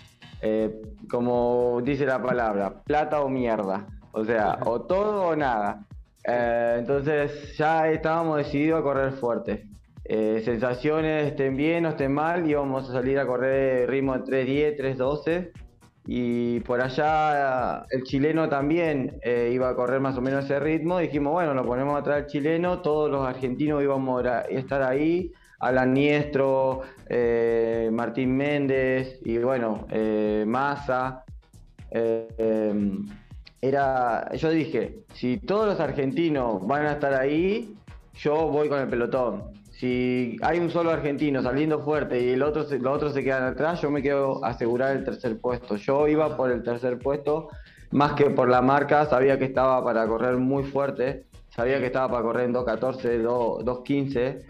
[1.08, 3.86] como dice la palabra, plata o mierda.
[4.10, 5.86] O sea, o todo o nada.
[6.24, 9.66] Eh, entonces ya estábamos decididos a correr fuerte.
[10.04, 14.96] Eh, sensaciones estén bien o estén mal, íbamos a salir a correr ritmo de 3.10,
[14.98, 15.50] 3.12
[16.04, 20.98] y por allá el chileno también eh, iba a correr más o menos ese ritmo.
[20.98, 25.32] Dijimos, bueno, lo ponemos atrás al chileno, todos los argentinos íbamos a estar ahí.
[25.60, 26.80] Alan Niestro,
[27.92, 29.86] Martín Méndez y bueno,
[30.44, 31.24] Massa
[33.62, 37.74] era, yo dije, si todos los argentinos van a estar ahí,
[38.14, 39.44] yo voy con el pelotón.
[39.70, 43.80] Si hay un solo argentino saliendo fuerte y el otro, los otros se quedan atrás,
[43.80, 45.76] yo me quedo a asegurar el tercer puesto.
[45.76, 47.48] Yo iba por el tercer puesto
[47.92, 52.08] más que por la marca, sabía que estaba para correr muy fuerte, sabía que estaba
[52.08, 54.42] para correr en 2.14, 2.15.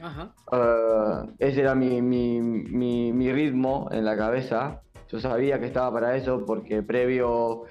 [0.52, 4.80] Uh, ese era mi, mi, mi, mi ritmo en la cabeza.
[5.10, 7.64] Yo sabía que estaba para eso porque previo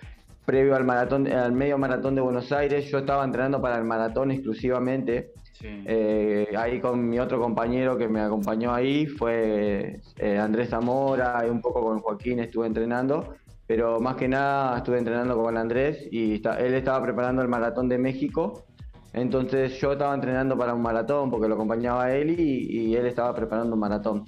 [0.45, 4.31] previo al maratón, al medio maratón de Buenos Aires, yo estaba entrenando para el maratón
[4.31, 5.31] exclusivamente.
[5.63, 11.49] Eh, ahí con mi otro compañero que me acompañó ahí fue eh, Andrés Zamora y
[11.49, 13.35] un poco con Joaquín estuve entrenando,
[13.67, 17.97] pero más que nada estuve entrenando con Andrés y él estaba preparando el maratón de
[17.97, 18.65] México.
[19.13, 23.33] Entonces yo estaba entrenando para un maratón porque lo acompañaba a él y, él estaba
[23.35, 24.25] preparando un maratón.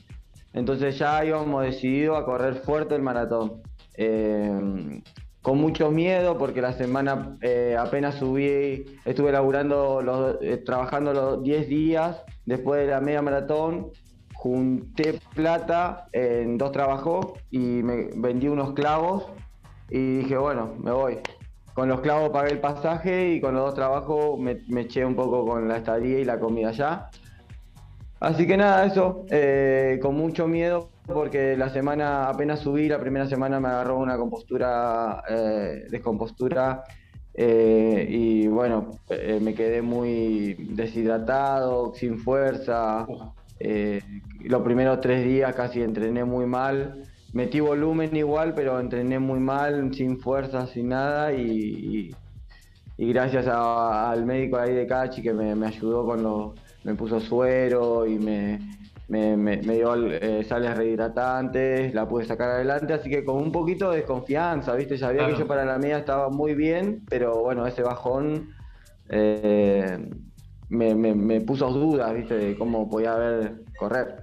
[0.51, 3.61] Entonces ya íbamos decidido a correr fuerte el maratón.
[3.95, 5.01] Eh,
[5.43, 11.43] con mucho miedo porque la semana eh, apenas subí, estuve laburando, los, eh, trabajando los
[11.43, 13.91] 10 días después de la media maratón,
[14.35, 19.25] junté plata en dos trabajos y me vendí unos clavos
[19.89, 21.19] y dije, bueno, me voy.
[21.73, 25.45] Con los clavos pagué el pasaje y con los dos trabajos me, eché un poco
[25.45, 27.09] con la estadía y la comida allá.
[28.21, 33.27] Así que nada, eso, eh, con mucho miedo porque la semana, apenas subí, la primera
[33.27, 36.83] semana me agarró una compostura, eh, descompostura
[37.33, 38.99] eh, y bueno,
[39.41, 43.07] me quedé muy deshidratado, sin fuerza.
[44.41, 47.03] los primeros tres días casi entrené muy mal.
[47.33, 52.15] Metí volumen igual, pero entrené muy mal, sin fuerza, sin nada y,
[52.97, 58.19] gracias al médico ahí de Cachi que me ayudó con los me puso suero y
[58.19, 58.59] me,
[59.07, 63.97] me, dio eh, sales rehidratantes, la pude sacar adelante, así que con un poquito de
[63.97, 64.97] desconfianza, ¿viste?
[64.97, 68.53] Sabía que yo para la media estaba muy bien, pero bueno, ese bajón
[69.09, 69.97] eh,
[70.69, 72.35] me, puso dudas, ¿viste?
[72.35, 74.15] De cómo podía haber correr,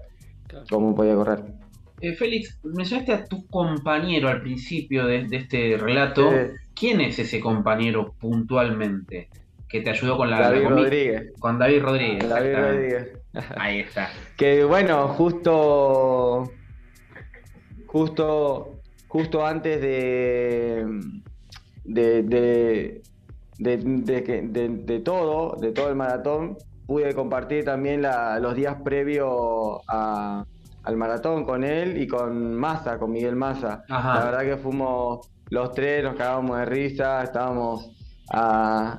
[0.70, 1.44] cómo podía correr.
[2.00, 6.30] Eh, Félix, mencionaste a tu compañero al principio de, este relato.
[6.74, 9.28] ¿Quién es ese compañero puntualmente?
[9.70, 11.32] que te ayudó con la, David Rodríguez.
[11.38, 12.28] Con David Rodríguez.
[12.28, 13.19] David Rodríguez.
[13.56, 14.10] Ahí está.
[14.36, 16.50] que bueno, justo
[17.86, 20.86] justo justo antes de
[21.84, 23.02] de, de,
[23.60, 31.64] de, todo, de todo el maratón, pude compartir también los días previos al maratón con
[31.64, 33.84] él y con Massa, con Miguel Massa.
[33.88, 37.90] La verdad que fuimos los tres, nos cagábamos de risa, estábamos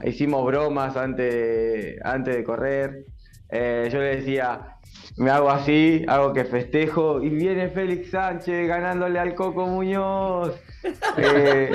[0.04, 3.06] hicimos bromas antes, antes de correr.
[3.52, 4.78] Eh, yo le decía,
[5.18, 10.54] me hago así, hago que festejo, y viene Félix Sánchez ganándole al Coco Muñoz.
[11.18, 11.72] Eh,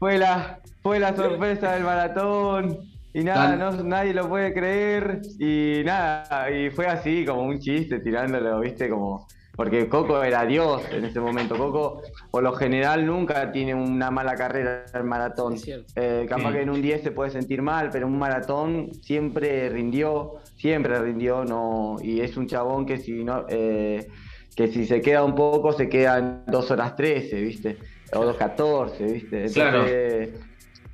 [0.00, 2.80] fue, la, fue la sorpresa del maratón.
[3.12, 5.20] Y nada, no, nadie lo puede creer.
[5.38, 9.28] Y nada, y fue así, como un chiste, tirándolo, viste, como
[9.60, 11.54] porque Coco era Dios en ese momento.
[11.58, 12.00] Coco,
[12.30, 15.56] por lo general, nunca tiene una mala carrera en maratón.
[15.96, 19.68] Eh, capaz que en un 10 se puede sentir mal, pero en un maratón siempre
[19.68, 23.46] rindió, siempre rindió, no y es un chabón que si no.
[23.48, 24.06] Eh,
[24.54, 27.78] que si se queda un poco, se queda en 2 horas 13, ¿viste?
[28.12, 29.46] O 2.14, ¿viste?
[29.46, 30.30] Entonces,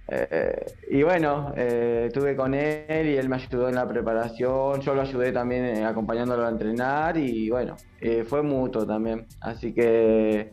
[0.09, 4.95] eh, y bueno, eh, estuve con él y él me ayudó en la preparación, yo
[4.95, 7.77] lo ayudé también eh, acompañándolo a entrenar y bueno,
[8.27, 9.27] fue mutuo también.
[9.41, 10.53] Así que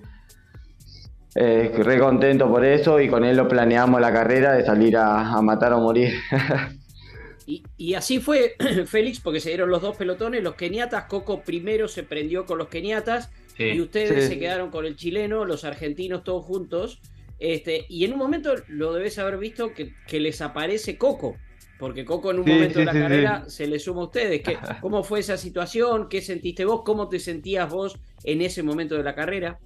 [1.36, 5.74] re contento por eso y con él lo planeamos la carrera de salir a, matar
[5.74, 6.14] o morir.
[7.46, 8.56] Y, así fue,
[8.88, 12.70] Félix, porque se dieron los dos pelotones, los keniatas, Coco primero se prendió con los
[12.70, 17.02] keniatas y ustedes se quedaron con el chileno, los argentinos todos juntos.
[17.40, 21.36] Este, y en un momento lo debes haber visto que, les aparece Coco,
[21.78, 24.42] porque Coco en un momento de la carrera se le suma a ustedes.
[24.42, 26.08] ¿Qué, ¿Cómo fue esa situación?
[26.08, 26.82] ¿Qué sentiste vos?
[26.84, 29.60] ¿Cómo te sentías vos en ese momento de la carrera?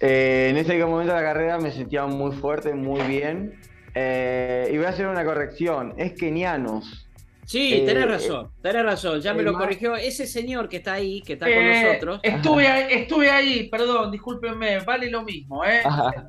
[0.00, 3.58] Eh, en ese momento de la carrera me sentía muy fuerte, muy bien.
[3.98, 7.08] Eh, y voy a hacer una corrección, es kenianos.
[7.46, 11.22] Sí, eh, tenés razón, tenés razón, ya me lo corrigió ese señor que está ahí,
[11.22, 12.20] que está con eh, nosotros.
[12.22, 15.80] Estuve ahí, estuve ahí, perdón, discúlpenme, vale lo mismo, ¿eh?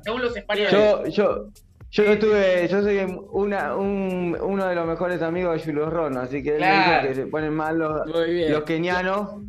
[0.02, 0.72] Según los españoles.
[0.72, 1.48] Yo, yo,
[1.90, 3.00] yo estuve, yo soy
[3.32, 6.56] una, un, uno de los mejores amigos de Julius Ron, así que
[7.02, 9.42] que se ponen mal los, los kenianos.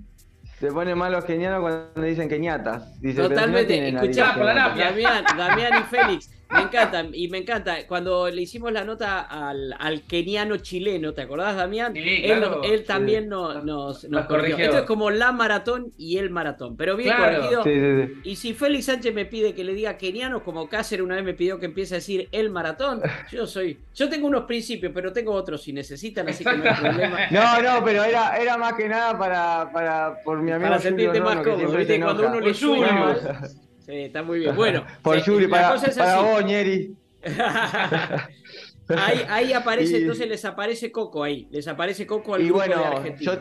[0.60, 3.00] Se ponen mal los kenianos cuando dicen keniatas.
[3.16, 6.32] Totalmente, escuchá, Damián, Damián y Félix.
[6.52, 7.86] Me encanta, y me encanta.
[7.88, 11.94] Cuando le hicimos la nota al, al keniano chileno, ¿te acordás, Damián?
[11.96, 14.58] él, también nos, nos, corrigió.
[14.58, 17.64] Esto es como la maratón y el maratón, pero bien corregido.
[18.24, 21.36] y si Félix Sánchez me pide que le diga keniano, como Cáceres una vez me
[21.36, 23.78] pidió que empiece a decir el maratón, yo soy.
[23.94, 27.20] Yo tengo unos principios, pero tengo otros si necesitan, así que no hay problema.
[27.30, 30.70] No, no, pero era, era más que nada para, para por mi amigo.
[30.70, 32.00] Para sentirte más cómodo, ¿viste?
[32.00, 32.54] Cuando uno le
[33.90, 34.56] está muy bien.
[34.56, 35.84] Bueno, por eh, para, vos,
[39.28, 43.34] ahí, aparece, entonces les aparece Coco ahí, les aparece Coco al y bueno, Yo,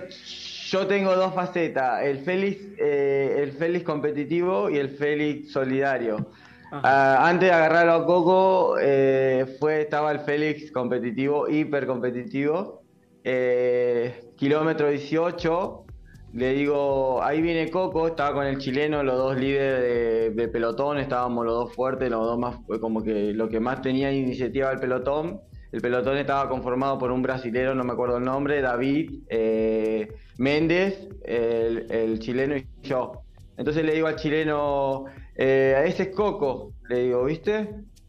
[0.69, 6.31] yo tengo dos facetas, el Félix, eh, el Félix competitivo y el Félix solidario.
[6.71, 12.83] Ah, antes de agarrarlo a Coco, eh, fue, estaba el Félix competitivo, hiper competitivo.
[14.37, 15.87] kilómetro 18,
[16.35, 21.47] le digo, ahí viene Coco, estaba con el chileno, los dos líderes de, pelotón, estábamos
[21.47, 25.41] los dos fuertes, los dos más, como que lo que más tenía iniciativa el pelotón.
[25.71, 30.09] El pelotón estaba conformado por un brasilero, no me acuerdo el nombre, David, eh,
[30.39, 33.23] Méndez, el, chileno y yo.
[33.57, 35.05] Entonces le digo al chileno,
[35.35, 37.69] eh, ese es Coco, le digo, ¿viste?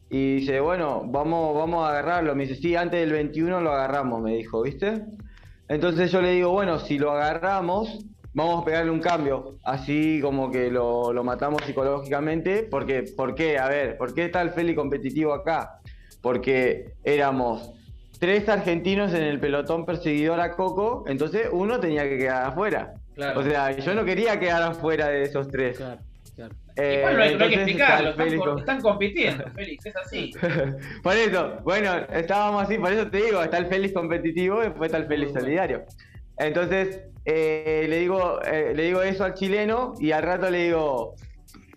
[0.10, 2.36] Y dice, bueno, vamos, vamos a agarrarlo.
[2.36, 5.04] Me dice, sí, antes del 21 lo agarramos, me dijo, ¿viste?
[5.70, 8.00] Entonces yo le digo, bueno, si lo agarramos,
[8.34, 13.60] vamos a pegarle un cambio, así como que lo, matamos psicológicamente, porque, ¿por qué?
[13.60, 15.80] A ver, ¿por qué está el Feli competitivo acá?
[16.22, 17.72] Porque éramos
[18.20, 22.96] tres argentinos en el pelotón perseguidor a Coco, entonces uno tenía que quedar afuera.
[23.36, 25.78] O sea, yo no quería quedar afuera de esos tres.
[25.78, 26.02] Claro.
[26.76, 30.32] Eh, Igual no hay, que explicarlo, están, compitiendo, Félix, es así.
[31.04, 34.88] por eso, bueno, estábamos así, por eso te digo, está el Félix competitivo y después
[34.88, 35.84] está el Félix solidario.
[36.38, 41.16] Entonces, eh, le, digo, eh, le digo eso al chileno y al rato le digo,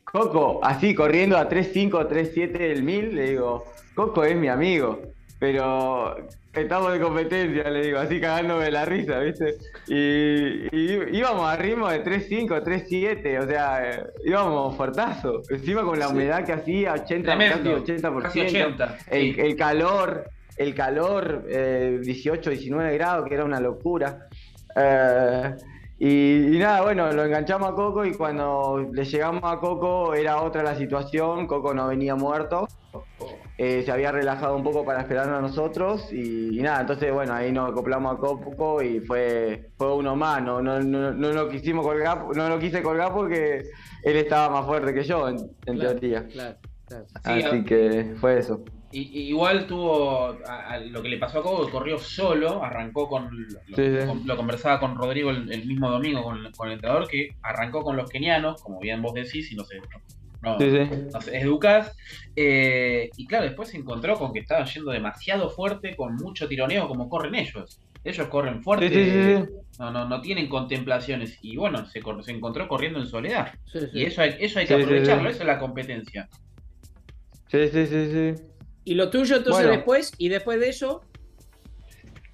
[0.04, 5.00] Coco, así corriendo a 3.5, 3.7 del 1000, le digo, Coco es mi amigo,
[5.38, 6.16] pero
[6.52, 9.56] estamos de competencia, le digo, así cagándome la risa, ¿viste?
[9.88, 15.42] Y, íbamos a ritmo de 3.5, 3.7, o sea, íbamos fuertazo.
[15.48, 18.96] Encima con la humedad que hacía, 80, casi 80%.
[19.10, 24.28] el, calor, el calor, 18, eh, 19 grados, que era una locura.
[24.76, 25.54] Eh,
[26.04, 30.64] y, nada, bueno, lo enganchamos a Coco y cuando le llegamos a Coco era otra
[30.64, 32.66] la situación, Coco no venía muerto.
[33.64, 37.52] Eh, se había relajado un poco para esperarnos a nosotros y, nada, entonces bueno, ahí
[37.52, 41.86] nos acoplamos a Coco y fue, fue uno más, no, no, no, no lo quisimos
[41.86, 43.62] colgar, no lo quise colgar porque
[44.02, 46.26] él estaba más fuerte que yo en, teoría.
[47.22, 48.64] Así que fue eso.
[48.90, 50.36] igual tuvo
[50.86, 53.30] lo que le pasó a Coco, corrió solo, arrancó con,
[54.24, 58.10] lo, conversaba con Rodrigo el, mismo domingo con, con, el entrenador, que arrancó con los
[58.10, 59.76] kenianos, como bien vos decís, y no sé,
[60.42, 60.66] no, sí,
[61.32, 61.96] educas.
[62.34, 66.88] Eh, y claro, después se encontró con que estaba yendo demasiado fuerte, con mucho tironeo,
[66.88, 67.80] como corren ellos.
[68.04, 69.46] Ellos corren fuerte,
[69.78, 71.38] no, no, no tienen contemplaciones.
[71.40, 73.54] Y bueno, se, se encontró corriendo en soledad.
[73.92, 76.28] Y eso hay, eso hay que aprovecharlo, eso es la competencia.
[77.46, 78.42] Sí, sí, sí, sí.
[78.84, 80.12] ¿Y lo tuyo entonces después?
[80.18, 81.04] ¿Y después de eso?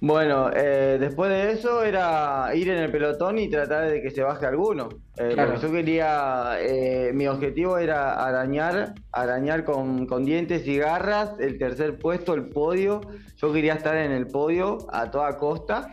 [0.01, 4.23] Bueno, eh, después de eso era ir en el pelotón y tratar de que se
[4.23, 4.87] baje alguno.
[5.17, 11.57] Eh, Porque yo quería, eh, mi objetivo era arañar, arañar con, dientes y garras el
[11.57, 13.01] tercer puesto, el podio.
[13.35, 15.91] Yo quería estar en el podio a toda costa.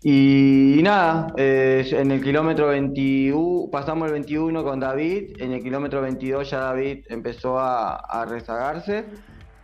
[0.00, 6.00] Y, nada, eh, en el kilómetro 21, pasamos el 21 con David, en el kilómetro
[6.02, 9.06] 22 ya David empezó a, rezagarse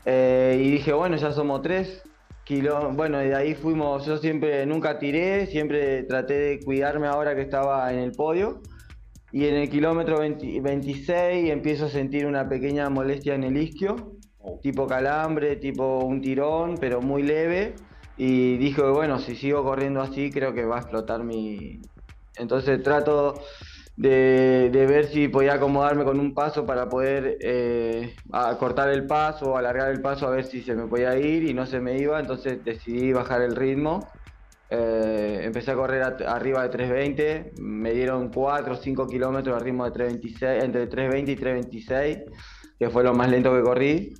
[0.04, 2.02] eh, y dije, bueno, ya somos tres.
[2.44, 7.40] Kilo, bueno, de ahí fuimos, yo siempre, nunca tiré, siempre traté de cuidarme ahora que
[7.42, 8.60] estaba en el podio.
[9.32, 14.12] Y en el kilómetro 26 empiezo a sentir una pequeña molestia en el isquio,
[14.62, 17.74] tipo calambre, tipo un tirón, pero muy leve
[18.16, 21.80] y dije, bueno, si sigo corriendo así creo que va a explotar mi...
[22.36, 23.40] Entonces trato
[23.96, 28.14] de, ver si podía acomodarme con un paso para poder eh,
[28.58, 31.54] cortar el paso o alargar el paso a ver si se me podía ir y
[31.54, 34.00] no se me iba, entonces decidí bajar el ritmo.
[34.70, 39.84] Eh, empecé a correr arriba de 320, me dieron 4 o 5 kilómetros a ritmo
[39.84, 42.18] de 326, entre 320 y 326,
[42.78, 44.14] que fue lo más lento que corrí.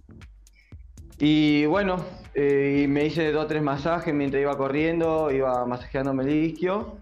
[1.19, 2.05] Y bueno,
[2.35, 6.99] eh, me hice dos o tres masajes mientras iba corriendo, iba masajeándome el isquio.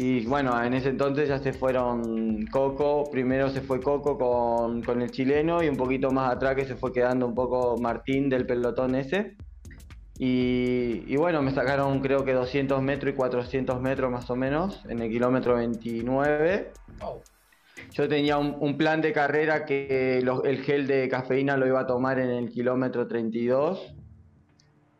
[0.00, 5.02] Y bueno, en ese entonces ya se fueron Coco, primero se fue Coco con, con,
[5.02, 8.46] el chileno y un poquito más atrás que se fue quedando un poco Martín del
[8.46, 9.36] pelotón ese.
[10.16, 14.84] Y, y, bueno, me sacaron creo que 200 metros y 400 metros más o menos
[14.88, 16.70] en el kilómetro 29.
[17.90, 22.20] Yo tenía un, plan de carrera que el gel de cafeína lo iba a tomar
[22.20, 23.96] en el kilómetro 32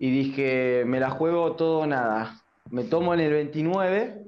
[0.01, 2.42] y dije, me la juego todo o nada.
[2.68, 4.28] Me tomo en el 29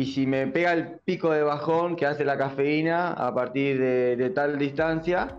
[0.00, 4.30] y si me pega el pico de bajón que hace la cafeína a partir de,
[4.30, 5.36] tal distancia,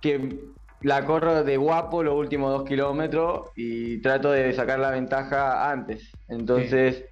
[0.00, 0.38] que
[0.80, 6.12] la corro de guapo los últimos dos kilómetros y trato de sacar la ventaja antes.
[6.30, 7.04] Entonces,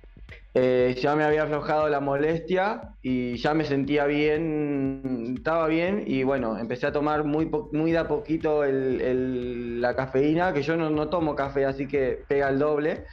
[0.55, 6.23] eh, ya me había aflojado la molestia y ya me sentía bien, estaba bien y
[6.23, 11.37] bueno, empecé a tomar muy, muy de a poquito la cafeína, que yo no, tomo
[11.37, 13.05] café, así que pega el doble,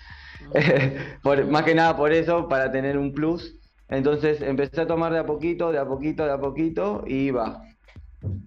[1.50, 3.60] más que nada por eso, para tener un plus.
[3.90, 7.62] Entonces empecé a tomar de a poquito, de a poquito, de a poquito y iba.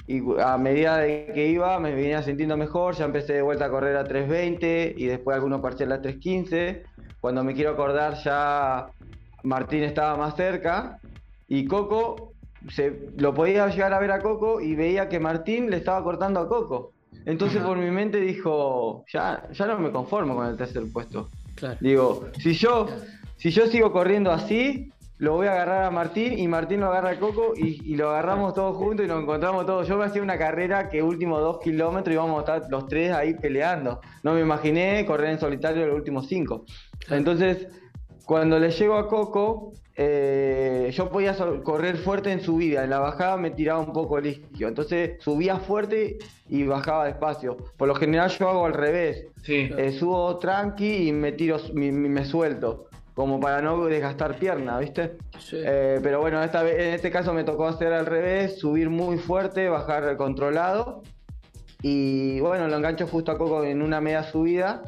[0.07, 3.71] Y a medida de que iba me venía sintiendo mejor, ya empecé de vuelta a
[3.71, 6.83] correr a 3.20 y después algunos parciales a 3.15
[7.21, 8.89] cuando me quiero acordar ya
[9.43, 10.99] Martín estaba más cerca
[11.49, 12.33] y Coco,
[12.71, 16.41] se, lo podía llegar a ver a Coco y veía que Martín le estaba cortando
[16.41, 16.93] a Coco.
[17.25, 21.29] Entonces por mi mente dijo, ya, ya no me conformo con el tercer puesto.
[21.81, 22.87] Digo, si yo,
[23.37, 27.11] si yo sigo corriendo así, lo voy a agarrar a Martín y Martín lo agarra
[27.11, 29.89] a Coco y, lo agarramos todos juntos y nos encontramos todos.
[29.89, 33.35] Yo me hacía una carrera que últimos dos kilómetros íbamos a estar los tres ahí
[33.35, 34.01] peleando.
[34.23, 36.65] No me imaginé correr en solitario los últimos cinco.
[37.11, 37.67] Entonces,
[38.25, 42.85] cuando le llego a Coco, eh, yo podía correr fuerte en subida.
[42.85, 44.69] En la bajada me tiraba un poco el isquio.
[44.69, 47.57] Entonces subía fuerte y bajaba despacio.
[47.77, 49.27] Por lo general yo hago al revés.
[49.49, 52.88] Eh, subo tranqui y me tiro, me suelto
[53.19, 55.17] como para no desgastar pierna, ¿viste?
[55.51, 59.19] Eh, pero bueno, esta vez, en este caso me tocó hacer al revés, subir muy
[59.19, 61.03] fuerte, bajar controlado.
[61.83, 64.83] Y bueno, lo engancho justo a Coco en una media subida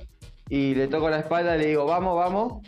[0.49, 2.65] y le toco la espalda y le digo, vamos, vamos.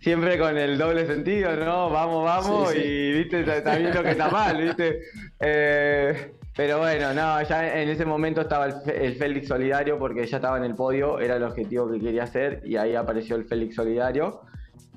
[0.00, 1.90] Siempre con el doble sentido, ¿no?
[1.90, 2.74] Vamos, vamos.
[2.74, 5.02] Y viste, también lo que está mal, ¿viste?
[5.44, 10.36] Eh, pero bueno, no, ya en ese momento estaba el, el, Félix Solidario porque ya
[10.36, 13.74] estaba en el podio, era el objetivo que quería hacer y ahí apareció el Félix
[13.74, 14.42] Solidario.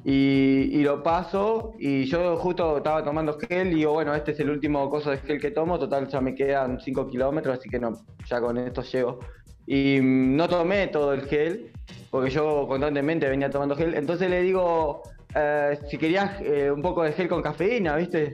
[0.07, 4.51] Y, lo paso y yo justo estaba tomando gel y digo, bueno, este es el
[4.51, 7.91] último coso de gel que tomo, total ya me quedan 5 kilómetros, así que no,
[8.27, 9.19] ya con esto llego.
[9.65, 11.71] Y mm, no tomé todo el gel,
[12.11, 15.01] porque yo constantemente venía tomando gel, entonces le digo,
[15.33, 18.31] eh, si querías eh, un poco de gel con cafeína, ¿viste?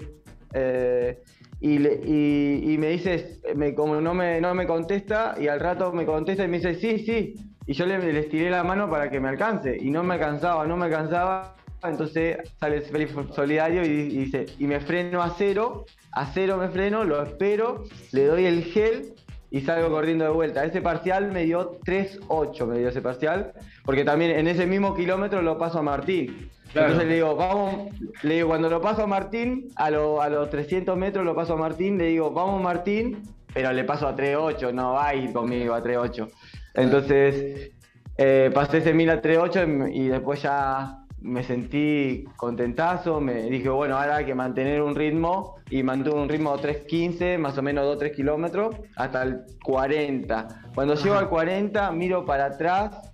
[0.54, 1.22] Eh,
[1.62, 6.06] y, y, me dice, me, como no me, no me contesta, y al rato me
[6.06, 7.34] contesta y me dice, sí, sí.
[7.66, 10.68] Y yo le, le estiré la mano para que me alcance, y no me alcanzaba,
[10.68, 16.26] no me alcanzaba entonces sale Felipe Solidario y, dice, y me freno a cero, a
[16.28, 19.14] cero me freno, lo espero, le doy el gel
[19.50, 20.64] y salgo corriendo de vuelta.
[20.64, 23.54] Ese parcial me dio 3.8, me dio ese parcial,
[23.84, 26.50] porque también en ese mismo kilómetro lo paso a Martín.
[26.74, 27.90] Entonces le digo, vamos,
[28.24, 29.90] le digo, cuando lo paso a Martín, a, a
[30.30, 33.24] los 300 metros lo paso a Martín, le digo, vamos Martín,
[33.54, 36.30] pero le paso a 3.8, no va a ir conmigo a 3.8.
[36.76, 37.72] Entonces,
[38.18, 43.98] eh, pasé ese 1000 a 3.8 y después ya me sentí contentazo, me dije, bueno,
[43.98, 47.86] ahora hay que mantener un ritmo y mantuve un ritmo de 3.15, más o menos
[48.00, 50.48] 2-3 kilómetros, hasta el 40.
[50.74, 53.12] Cuando llego al 40, miro para atrás,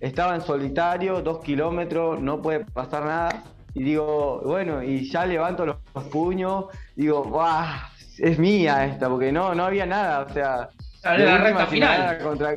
[0.00, 3.44] estaba en solitario, 2 kilómetros, no puede pasar nada.
[3.74, 5.76] Y digo, bueno, y ya levanto los,
[6.10, 7.64] puños, digo, ¡guau!
[8.18, 10.68] Es mía esta, porque no, no había nada, o sea...
[11.02, 12.18] la recta final.
[12.18, 12.54] Contra...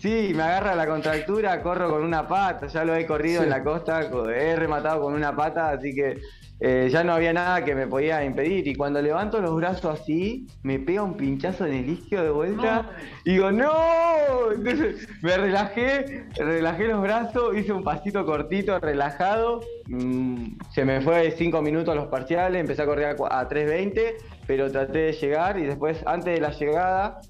[0.00, 3.62] Sí, me agarra la contractura, corro con una pata, ya lo he corrido en la
[3.62, 4.00] costa,
[4.34, 6.18] he rematado con una pata, así que
[6.62, 8.66] eh, ya no había nada que me podía impedir.
[8.66, 12.90] Y cuando levanto los brazos así, me pega un pinchazo en el isquio de vuelta.
[13.24, 14.52] Y digo, ¡no!
[14.54, 19.60] Entonces me relajé, relajé los brazos, hice un pasito cortito, relajado.
[19.86, 24.14] Mm, se me fue cinco minutos los parciales, empecé a correr a, 3.20,
[24.46, 27.20] pero traté de llegar y después, antes de la llegada,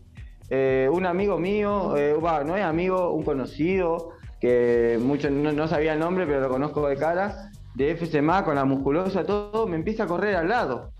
[0.50, 6.00] eh, un amigo mío, eh, no es amigo, un conocido, que mucho, no, sabía el
[6.00, 10.06] nombre, pero lo conozco de cara, de FCMA con la musculosa, todo, me empieza a
[10.08, 10.90] correr al lado.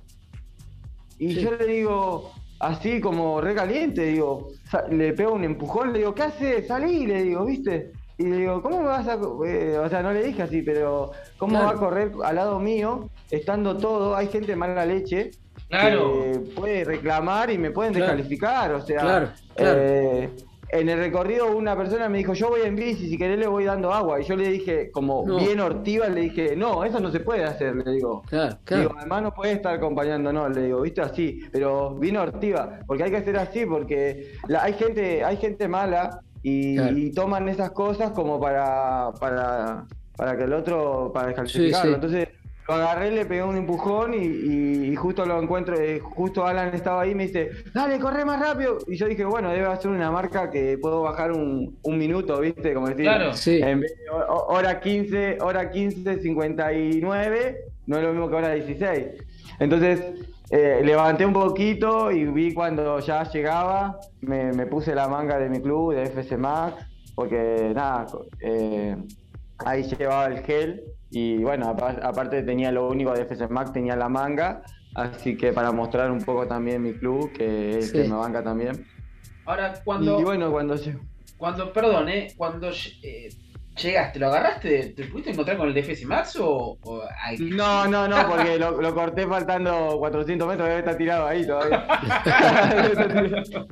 [1.18, 4.52] Y yo le digo, así como recaliente, digo,
[4.90, 6.66] le pego un empujón, le digo, ¿qué haces?
[6.68, 7.92] Salí, le digo, ¿viste?
[8.18, 9.18] Y le digo, ¿cómo me vas a.?
[9.46, 13.08] Eh, o sea, no le dije así, pero ¿cómo va a correr al lado mío,
[13.30, 14.14] estando todo?
[14.14, 15.30] Hay gente mala leche
[15.70, 16.32] Claro.
[16.54, 18.72] puede reclamar y me pueden descalificar.
[18.72, 20.28] O sea, eh,
[20.72, 23.64] en el recorrido una persona me dijo, yo voy en bici, si querés le voy
[23.64, 24.20] dando agua.
[24.20, 27.76] Y yo le dije, como bien hortiva, le dije, no, eso no se puede hacer,
[27.76, 28.22] le digo.
[28.28, 33.04] Claro, Digo, además no puede estar acompañándonos, le digo, viste así, pero bien hortiva, porque
[33.04, 38.40] hay que hacer así, porque hay gente, hay gente mala y, toman esas cosas como
[38.40, 41.94] para, para, para que el otro, para descalificarlo.
[41.94, 42.28] Entonces
[42.70, 47.10] lo agarré, le pegué un empujón y, justo lo encuentro, eh, justo Alan estaba ahí
[47.10, 48.78] y me dice, dale, corre más rápido.
[48.86, 52.72] Y yo dije, bueno, debe ser una marca que puedo bajar un, minuto, ¿viste?
[52.74, 53.34] Como decir, claro.
[53.34, 53.60] sí.
[53.62, 57.56] en vez de hora 15, hora 15, 59,
[57.86, 59.06] no es lo mismo que hora 16.
[59.58, 60.02] Entonces,
[60.50, 65.60] eh, levanté un poquito y vi cuando ya llegaba, me, puse la manga de mi
[65.60, 66.74] club, de FC Max,
[67.14, 68.06] porque nada,
[68.40, 68.96] eh,
[69.58, 74.08] ahí llevaba el gel y bueno, aparte tenía lo único de FC Max, tenía la
[74.08, 74.62] manga,
[74.94, 78.86] así que para mostrar un poco también mi club, que es que me banca también.
[79.44, 80.20] Ahora, cuando.
[80.20, 80.76] Y bueno, cuando.
[81.36, 82.28] Cuando, perdón, ¿eh?
[82.36, 82.70] Cuando
[83.02, 83.30] eh,
[83.76, 84.90] llegaste, ¿lo agarraste?
[84.90, 86.78] ¿Te pudiste encontrar con el de FC Max o.?
[87.38, 91.86] No, no, no, porque lo, corté faltando 400 metros, debe estar tirado ahí todavía.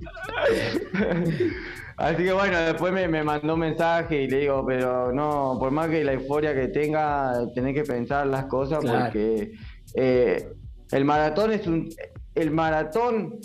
[1.98, 5.88] Así que bueno, después me, mandó un mensaje y le digo, pero no, por más
[5.88, 9.52] que la euforia que tenga, tenés que pensar las cosas porque
[9.94, 10.48] eh,
[10.92, 11.88] el maratón es un.
[12.36, 13.40] El maratón,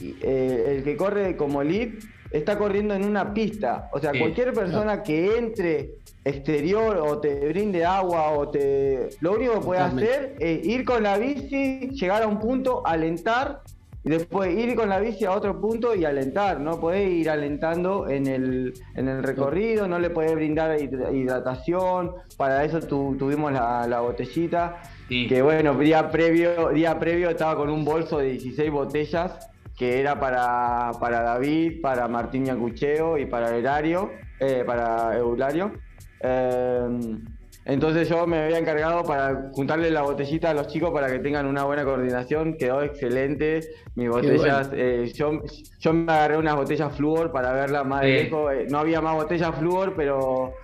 [0.00, 3.88] eh, el que corre como elite, está corriendo en una pista.
[3.92, 5.94] O sea, cualquier persona que entre
[6.24, 9.10] exterior o te brinde agua o te.
[9.20, 13.60] Lo único que puede hacer es ir con la bici, llegar a un punto, alentar
[14.04, 16.80] y después ir con la bici a otro punto y alentar, ¿no?
[16.80, 22.80] Podés ir alentando en el, en el recorrido, no le podés brindar hidratación, para eso
[22.80, 28.70] tuvimos la, botellita, que bueno, día previo, día previo estaba con un bolso de 16
[28.70, 35.72] botellas, que era para, para David, para Martín Yacucheo y para Erario, eh, para Eulario.
[36.20, 37.18] Eh,
[37.64, 41.46] entonces yo me había encargado para juntarle la botellita a los chicos para que tengan
[41.46, 43.60] una buena coordinación, quedó excelente.
[43.94, 45.42] Mis botellas, eh, yo,
[45.78, 48.52] yo me agarré unas botellas flúor para verla más de lejos.
[48.52, 50.54] Eh, no había más botellas flúor, pero,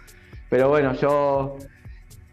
[0.50, 1.56] pero bueno, yo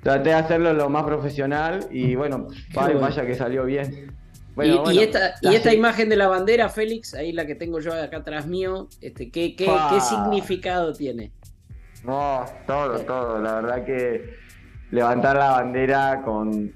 [0.02, 4.16] traté de hacerlo lo más profesional y bueno, vaya, que salió bien.
[4.64, 8.18] y, esta, y esta imagen de la bandera, Félix, ahí la que tengo yo acá
[8.18, 11.32] atrás mío, este, ¿qué, qué, ¿qué significado tiene?
[12.04, 13.40] No, todo, todo.
[13.40, 14.45] La verdad que
[14.92, 16.74] levantar la bandera con,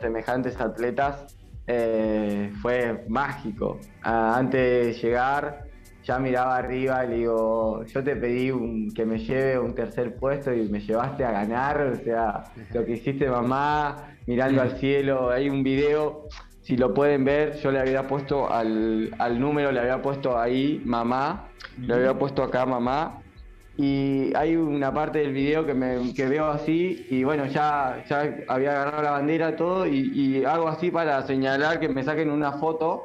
[0.00, 1.34] semejantes atletas
[1.66, 3.78] eh, fue mágico.
[4.02, 5.68] Ah, antes de llegar,
[6.08, 8.50] ya miraba arriba y le digo, yo te pedí
[8.94, 12.92] que me lleve un tercer puesto y me llevaste a ganar, o sea, lo que
[12.92, 16.28] hiciste mamá, mirando al cielo, hay un video,
[16.62, 20.80] si lo pueden ver, yo le había puesto al, al número, le había puesto ahí
[20.84, 21.48] mamá,
[21.78, 23.20] le había puesto acá mamá,
[23.80, 28.36] y hay una parte del video que, me, que veo así y bueno, ya, ya
[28.48, 33.04] había agarrado la bandera todo y, hago así para señalar que me saquen una foto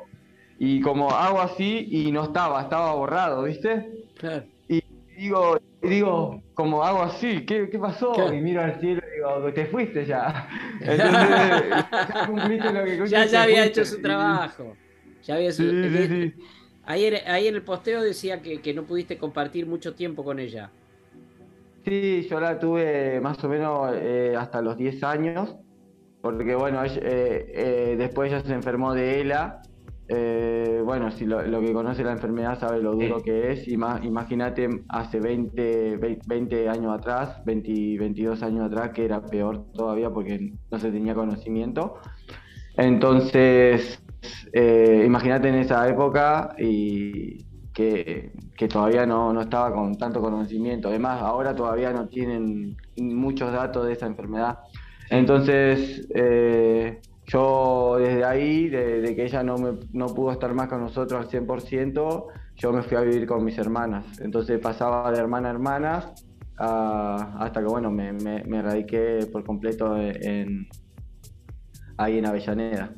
[0.58, 3.88] y como hago así y no estaba, estaba borrado, ¿viste?
[4.18, 4.46] Claro.
[4.68, 4.84] Y
[5.16, 8.34] digo, digo, como hago así, ¿qué, qué pasó?
[8.34, 10.50] Y miro al cielo y digo, te fuiste ya.
[10.82, 14.76] ya cumpliste lo que Ya, ya había hecho su trabajo.
[15.22, 15.70] Ya había su...
[15.70, 16.34] sí, sí.
[16.86, 20.70] Ahí, en el posteo decía que, no pudiste compartir mucho tiempo con ella.
[21.86, 25.56] Sí, yo la tuve más o menos eh, hasta los 10 años,
[26.22, 29.62] porque bueno, eh, eh, después ella se enfermó de ELA.
[30.86, 33.68] bueno, si lo, que conoce la enfermedad sabe lo duro que es.
[33.68, 40.54] Imagínate hace 20, 20 años atrás, 20, 22 años atrás, que era peor todavía porque
[40.70, 42.00] no se tenía conocimiento.
[42.76, 44.03] Entonces,
[44.52, 48.32] eh, imagínate en esa época y, que,
[48.70, 50.88] todavía no, estaba con tanto conocimiento.
[50.88, 54.60] Además, ahora todavía no tienen muchos datos de esa enfermedad.
[55.10, 60.82] Entonces, eh, yo desde ahí, de, que ella no, me, no pudo estar más con
[60.82, 64.20] nosotros al 100%, yo me fui a vivir con mis hermanas.
[64.20, 66.14] Entonces pasaba de hermana a hermana
[66.56, 70.68] hasta que, bueno, me, me, radiqué por completo en,
[71.98, 72.94] ahí en Avellaneda.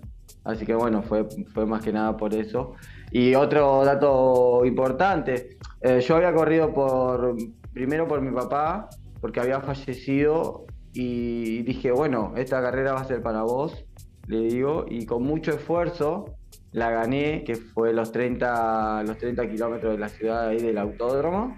[0.46, 2.76] Así que, bueno, fue, fue más que nada por eso.
[3.12, 7.36] Y otro dato importante, eh, yo había corrido por,
[7.74, 8.88] primero por mi papá,
[9.20, 13.86] porque había fallecido y dije, bueno, esta carrera va a ser para vos,
[14.28, 16.38] le digo, y con mucho esfuerzo
[16.72, 21.56] la gané, que fue los 30, los 30 kilómetros de la ciudad ahí del autódromo.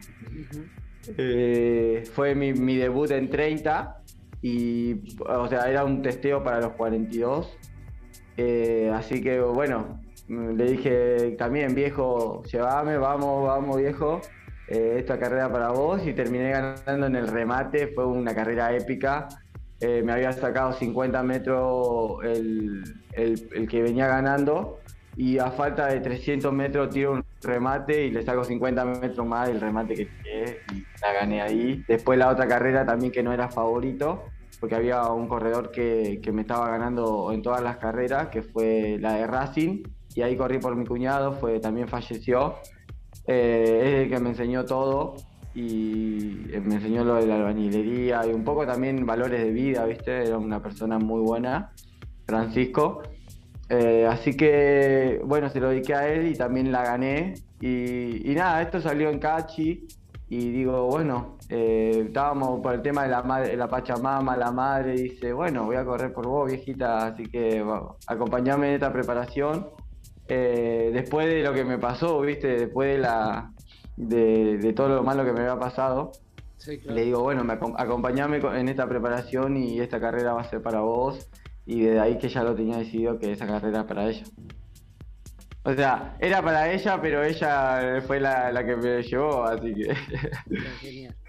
[1.18, 4.04] Eh, fue mi, mi, debut en 30
[4.42, 7.58] y, o sea, era un testeo para los 42.
[8.38, 14.22] Eh, así que, bueno, le dije también, viejo, llévame, vamos, vamos, viejo.
[14.68, 19.28] Eh, esta carrera para vos y terminé ganando en el remate, fue una carrera épica.
[19.80, 22.84] Eh, me había sacado 50 metros el,
[23.14, 24.80] el, que venía ganando
[25.16, 29.48] y a falta de 300 metros tiro un remate y le saco 50 metros más
[29.48, 31.84] del remate que tiré y la gané ahí.
[31.88, 34.26] Después la otra carrera también que no era favorito,
[34.60, 38.98] porque había un corredor que, que me estaba ganando en todas las carreras, que fue
[39.00, 39.84] la de Racing,
[40.18, 42.56] y ahí corrí por mi cuñado, fue, también falleció.
[43.28, 45.16] Eh, es el que me enseñó todo
[45.54, 49.86] y eh, me enseñó lo de la albañilería y un poco también valores de vida,
[49.86, 50.26] ¿viste?
[50.26, 51.72] Era una persona muy buena,
[52.26, 53.04] Francisco.
[53.70, 57.36] Eh, así que, bueno, se lo dediqué a él y también la gané.
[57.60, 59.88] Y, nada, esto salió en Cachi
[60.30, 65.32] y digo, bueno, estábamos por el tema de la, madre, la Pachamama, la madre dice,
[65.34, 67.64] bueno, voy a correr por vos, viejita, así que
[68.08, 69.68] acompañame en esta preparación
[70.28, 72.48] eh, después de lo que me pasó, ¿viste?
[72.48, 73.54] Después de, la,
[73.96, 76.12] de, todo lo malo que me había pasado,
[76.86, 80.82] le digo, bueno, me, acompañame en esta preparación y esta carrera va a ser para
[80.82, 81.30] vos.
[81.66, 84.24] Y desde ahí que ya lo tenía decidido que esa carrera era para ella.
[85.68, 89.94] O sea, era para ella, pero ella fue la, que me llevó, así que.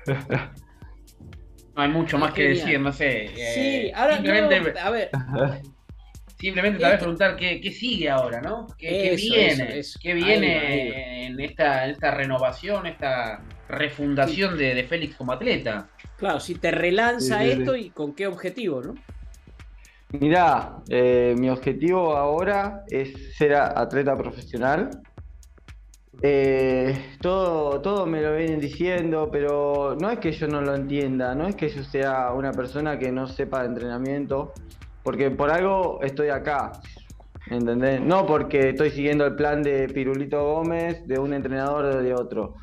[1.75, 3.33] no hay mucho más que decir, no sé.
[3.35, 4.15] sí, eh, ahora
[4.85, 5.11] a ver,
[6.39, 8.69] Simplemente te voy a preguntar qué, sigue ahora, ¿no?
[8.79, 9.83] ¿Qué, viene?
[10.01, 15.89] ¿Qué viene en esta, esta renovación, esta refundación de, Félix como atleta?
[16.17, 18.95] Claro, si te relanza esto y con qué objetivo, ¿no?
[20.11, 24.91] Mirá, eh, mi objetivo ahora es ser atleta profesional.
[26.23, 31.35] Eh, todo, todo me lo vienen diciendo, pero no es que yo no lo entienda,
[31.35, 34.53] no es que yo sea una persona que no sepa de entrenamiento,
[35.03, 36.73] porque por algo estoy acá.
[37.51, 38.01] ¿Entendés?
[38.01, 42.55] No porque estoy siguiendo el plan de Pirulito Gómez, de un entrenador o de otro.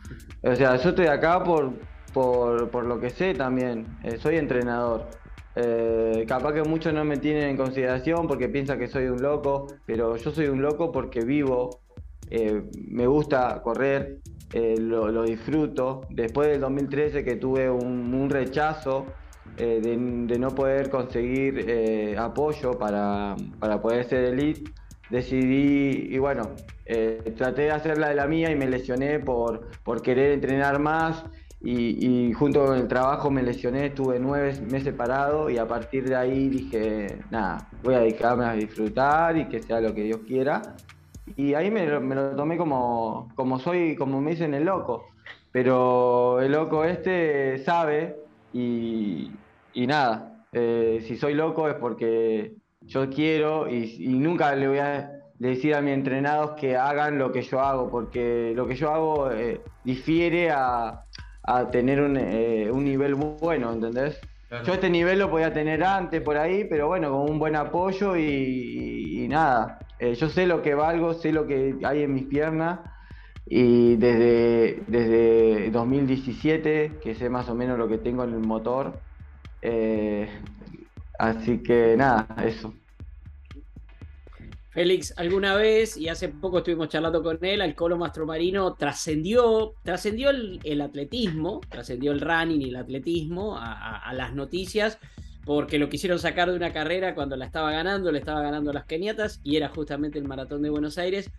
[0.44, 1.74] O sea, yo estoy acá por,
[2.14, 3.86] por, lo que sé también.
[4.04, 5.08] Eh, soy entrenador.
[5.56, 9.68] Eh, capaz que muchos no me tienen en consideración porque piensan que soy un loco,
[9.86, 11.82] pero yo soy un loco porque vivo,
[12.30, 14.20] eh, me gusta correr,
[14.54, 16.02] lo, disfruto.
[16.10, 19.06] Después del 2013 que tuve un, un rechazo
[19.58, 23.36] eh, de, no poder conseguir eh, apoyo para,
[23.82, 24.70] poder ser elite,
[25.10, 26.52] decidí, y bueno,
[26.86, 30.80] eh, traté de hacer la de la mía y me lesioné por, por querer entrenar
[30.80, 31.24] más.
[31.68, 36.16] Y, junto con el trabajo me lesioné, estuve nueve meses parado y a partir de
[36.16, 40.62] ahí dije, nada, voy a dedicarme a disfrutar y que sea lo que Dios quiera.
[41.36, 45.08] Y ahí me, lo tomé como, como soy, como me dicen el loco.
[45.52, 48.16] Pero el loco este sabe
[48.54, 49.32] y,
[49.74, 55.12] y nada, eh, si soy loco es porque yo quiero y, nunca le voy a
[55.40, 59.32] decir a mis entrenados que hagan lo que yo hago, porque lo que yo hago
[59.32, 61.05] eh, difiere a,
[61.72, 64.20] tener eh, un, nivel bueno, ¿entendés?
[64.64, 68.16] Yo este nivel lo podía tener antes por ahí, pero bueno, con un buen apoyo
[68.16, 69.80] y, nada.
[70.00, 72.80] yo sé lo que valgo, sé lo que hay en mis piernas
[73.46, 79.00] y desde, desde 2017, que sé más o menos lo que tengo en el motor,
[79.62, 80.28] eh,
[81.20, 82.74] así que nada, eso.
[84.76, 90.32] Félix, alguna vez, y hace poco estuvimos charlando con él, al Colo Mastromarino trascendió, trascendió
[90.32, 95.00] el, atletismo, trascendió el running y el atletismo a, las noticias,
[95.46, 98.84] porque lo quisieron sacar de una carrera cuando la estaba ganando, le estaba ganando las
[98.84, 101.32] keniatas, y era justamente el maratón de Buenos Aires.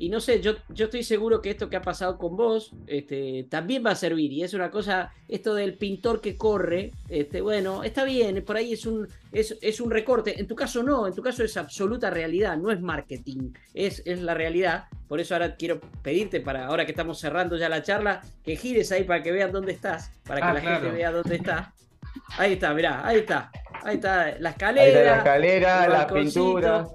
[0.00, 3.46] Y no sé, yo, yo estoy seguro que esto que ha pasado con vos este,
[3.50, 4.32] también va a servir.
[4.32, 8.72] Y es una cosa, esto del pintor que corre, este, bueno, está bien, por ahí
[8.74, 10.38] es un, es, es un recorte.
[10.40, 14.20] En tu caso no, en tu caso es absoluta realidad, no es marketing, es, es
[14.22, 14.84] la realidad.
[15.08, 18.92] Por eso ahora quiero pedirte, para ahora que estamos cerrando ya la charla, que gires
[18.92, 20.80] ahí para que vean dónde estás, para que Ah, la claro.
[20.82, 21.74] gente vea dónde está.
[22.36, 23.50] Ahí está, mirá, ahí está.
[23.82, 24.82] Ahí está la escalera.
[24.84, 26.88] Ahí está la escalera, la pintura.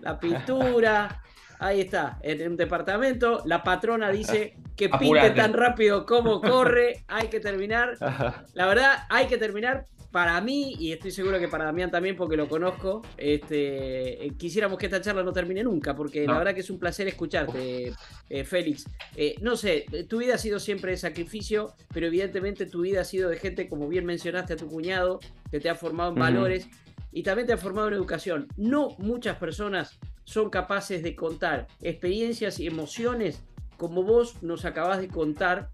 [0.00, 1.22] La pintura.
[1.58, 3.42] Ahí está, en un departamento.
[3.46, 5.30] La patrona dice que pinte Apurate.
[5.30, 7.04] tan rápido como corre.
[7.08, 7.96] Hay que terminar.
[8.54, 9.84] La verdad, hay que terminar.
[10.12, 14.78] Para mí, y estoy seguro que para Damián también, porque lo conozco, este, eh, quisiéramos
[14.78, 17.92] que esta charla no termine nunca, porque la verdad que es un placer escucharte,
[18.30, 18.86] eh, Félix.
[19.14, 23.04] Eh, no sé, tu vida ha sido siempre de sacrificio, pero evidentemente tu vida ha
[23.04, 26.68] sido de gente, como bien mencionaste a tu cuñado, que te ha formado en valores
[27.12, 28.48] y también te ha formado en educación.
[28.56, 33.42] No muchas personas son capaces de contar experiencias y emociones
[33.78, 35.70] como vos nos acabas de contar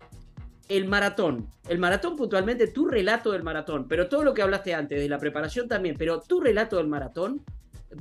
[0.69, 1.49] el maratón.
[1.69, 5.19] El maratón puntualmente, tu relato del maratón, pero todo lo que hablaste antes, de la
[5.19, 7.43] preparación también, pero tu relato del maratón,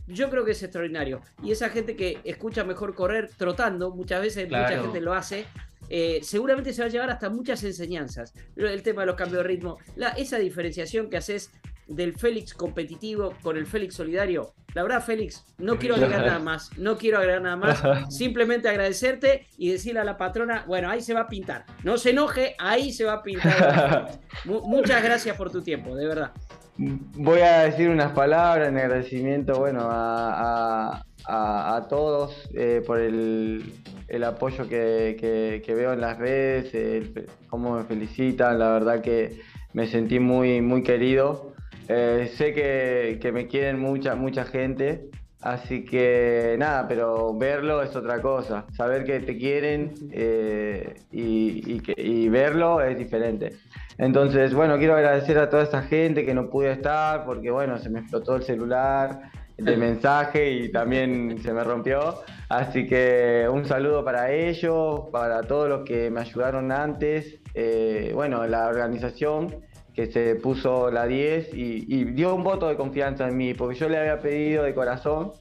[0.08, 1.22] yo creo que es extraordinario.
[1.43, 5.45] Y esa gente que escucha mejor correr trotando, muchas veces mucha gente lo hace,
[5.89, 8.34] eh, seguramente se va a llevar hasta muchas enseñanzas.
[8.56, 11.52] El tema de los cambios de ritmo, la, esa diferenciación que haces
[11.88, 14.54] del Félix competitivo con el Félix solidario.
[14.74, 19.46] La verdad, Félix, no quiero agregar nada más, no quiero agregar nada más, simplemente agradecerte
[19.58, 21.66] y decirle a la patrona, bueno, ahí se va a pintar.
[21.84, 24.12] No se enoje, ahí se va a pintar.
[24.46, 26.32] Mu- muchas gracias por tu tiempo, de verdad.
[26.78, 33.00] Voy a decir unas palabras en agradecimiento, bueno, a, a- a- a todos eh, por
[33.00, 33.74] el,
[34.08, 39.02] el apoyo que, que- que veo en las redes, el- cómo me felicitan, la verdad
[39.02, 39.42] que
[39.74, 41.51] me sentí muy, muy querido.
[41.94, 45.10] Eh, sé que, que me quieren mucha, mucha gente,
[45.42, 51.80] así que nada, pero verlo es otra cosa, saber que te quieren eh, y, y
[51.82, 53.50] que- y verlo es diferente.
[53.98, 57.89] Entonces, bueno, quiero agradecer a toda esta gente que no pude estar porque, bueno, se
[57.89, 59.24] me explotó el celular
[59.58, 62.22] de mensaje y también se me rompió.
[62.48, 67.39] Así que un saludo para ellos, para todos los que me ayudaron antes.
[67.54, 69.58] Eh, bueno, la organización
[69.94, 73.76] que se puso la 10 y, y dio un voto de confianza en mí, porque
[73.78, 75.32] yo le había pedido de corazón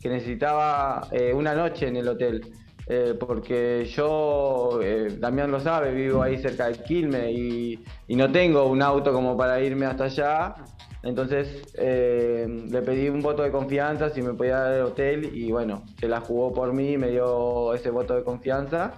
[0.00, 2.52] que necesitaba eh, una noche en el hotel.
[2.90, 8.32] Eh, porque yo, eh, Damián lo sabe, vivo ahí cerca del Quilme y, y no
[8.32, 10.54] tengo un auto como para irme hasta allá.
[11.02, 15.52] Entonces eh, le pedí un voto de confianza si me podía dar el hotel y
[15.52, 18.94] bueno, se la jugó por mí, me dio ese voto de confianza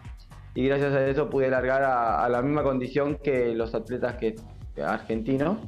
[0.55, 4.37] y gracias a eso pude largar a, a la misma condición que los atletas que,
[4.81, 5.59] que argentinos.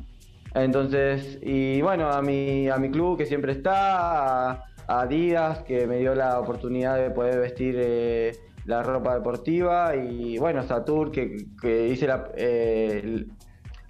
[0.54, 5.86] Entonces, y bueno, a mi, a mi club que siempre está, a, a Adidas que
[5.86, 8.32] me dio la oportunidad de poder vestir eh,
[8.66, 13.24] la ropa deportiva y bueno, Satur que, que hice la, eh,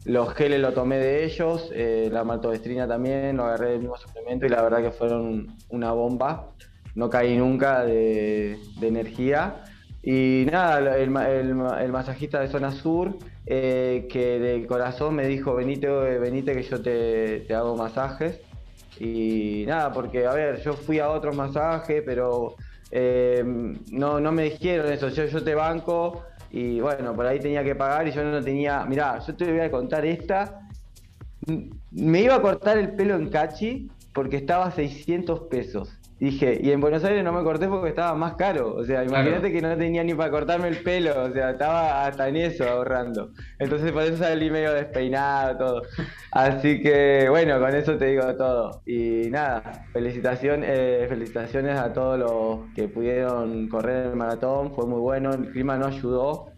[0.05, 4.47] los geles lo tomé de ellos, eh, la maltodextrina también, lo agarré del mismo suplemento
[4.47, 6.51] y la verdad que fueron una bomba.
[6.95, 9.65] No caí nunca de, de energía.
[10.03, 11.11] Y nada, el, el
[11.55, 16.55] ma- el masajista de zona sur, eh, que de corazón me dijo, venite, eh, venite
[16.55, 18.41] que yo te, te hago masajes.
[18.99, 22.57] Y nada, porque a ver, yo fui a otros masajes, pero
[22.91, 23.43] eh,
[23.91, 27.75] no, no me dijeron eso, yo, yo te banco y bueno, por ahí tenía que
[27.75, 30.61] pagar y yo no tenía, mirá, yo te voy a contar esta,
[31.91, 35.89] me iba a cortar el pelo en Cachi porque estaba a 600 pesos.
[36.23, 38.77] Dije, y en Buenos Aires no me corté porque estaba más caro.
[38.77, 41.25] O sea, imagínate que no tenía ni para cortarme el pelo.
[41.25, 43.31] O sea, estaba hasta en eso ahorrando.
[43.59, 45.83] Entonces por eso salí medio despeinado, todo.
[46.31, 48.83] Así que, bueno, con eso te digo todo.
[48.87, 54.73] Y nada, felicitación, eh, felicitaciones a todos los que pudieron correr el maratón.
[54.77, 55.33] Fue muy bueno.
[55.33, 56.53] El clima no ayudó.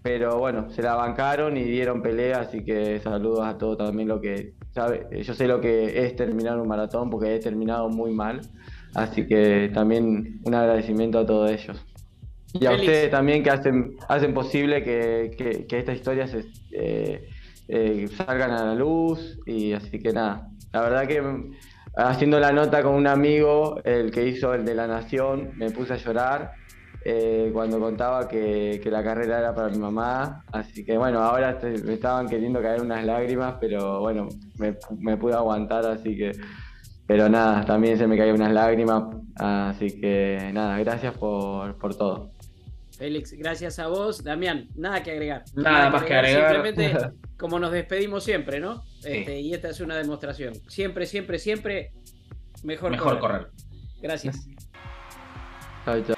[0.00, 4.20] Pero bueno, se la bancaron y dieron pelea, así que saludos a todos también lo
[4.20, 5.08] que sabe.
[5.22, 8.40] Yo sé lo que es terminar un maratón porque he terminado muy mal,
[8.94, 11.84] así que también un agradecimiento a todos ellos.
[12.54, 16.34] Y a ustedes también que hacen, hacen posible que, que, que estas historias
[16.72, 17.28] eh,
[17.68, 21.52] eh, salgan a la luz y así que nada, la verdad que mm,
[21.96, 25.94] haciendo la nota con un amigo, el que hizo el de la Nación, me puse
[25.94, 26.52] a llorar
[27.04, 30.44] eh, cuando contaba que, que la carrera era para mi mamá.
[30.52, 34.28] Así que bueno, ahora me estaban queriendo caer unas lágrimas, pero bueno,
[34.58, 36.32] me, me pude aguantar, así que.
[37.08, 39.04] Pero nada, también se me caían unas lágrimas.
[39.34, 42.30] Así que nada, gracias por, por todo.
[42.98, 44.22] Félix, gracias a vos.
[44.22, 45.42] Damián, nada que agregar.
[45.54, 46.52] Nada más que agregar.
[46.52, 46.98] Simplemente
[47.38, 48.82] como nos despedimos siempre, ¿no?
[49.02, 50.54] Este, y esta es una demostración.
[50.68, 51.92] Siempre, siempre, siempre
[52.62, 53.46] mejor, Mejor correr.
[53.46, 53.50] correr.
[54.02, 54.46] Gracias.
[55.86, 56.17] Chao, chao.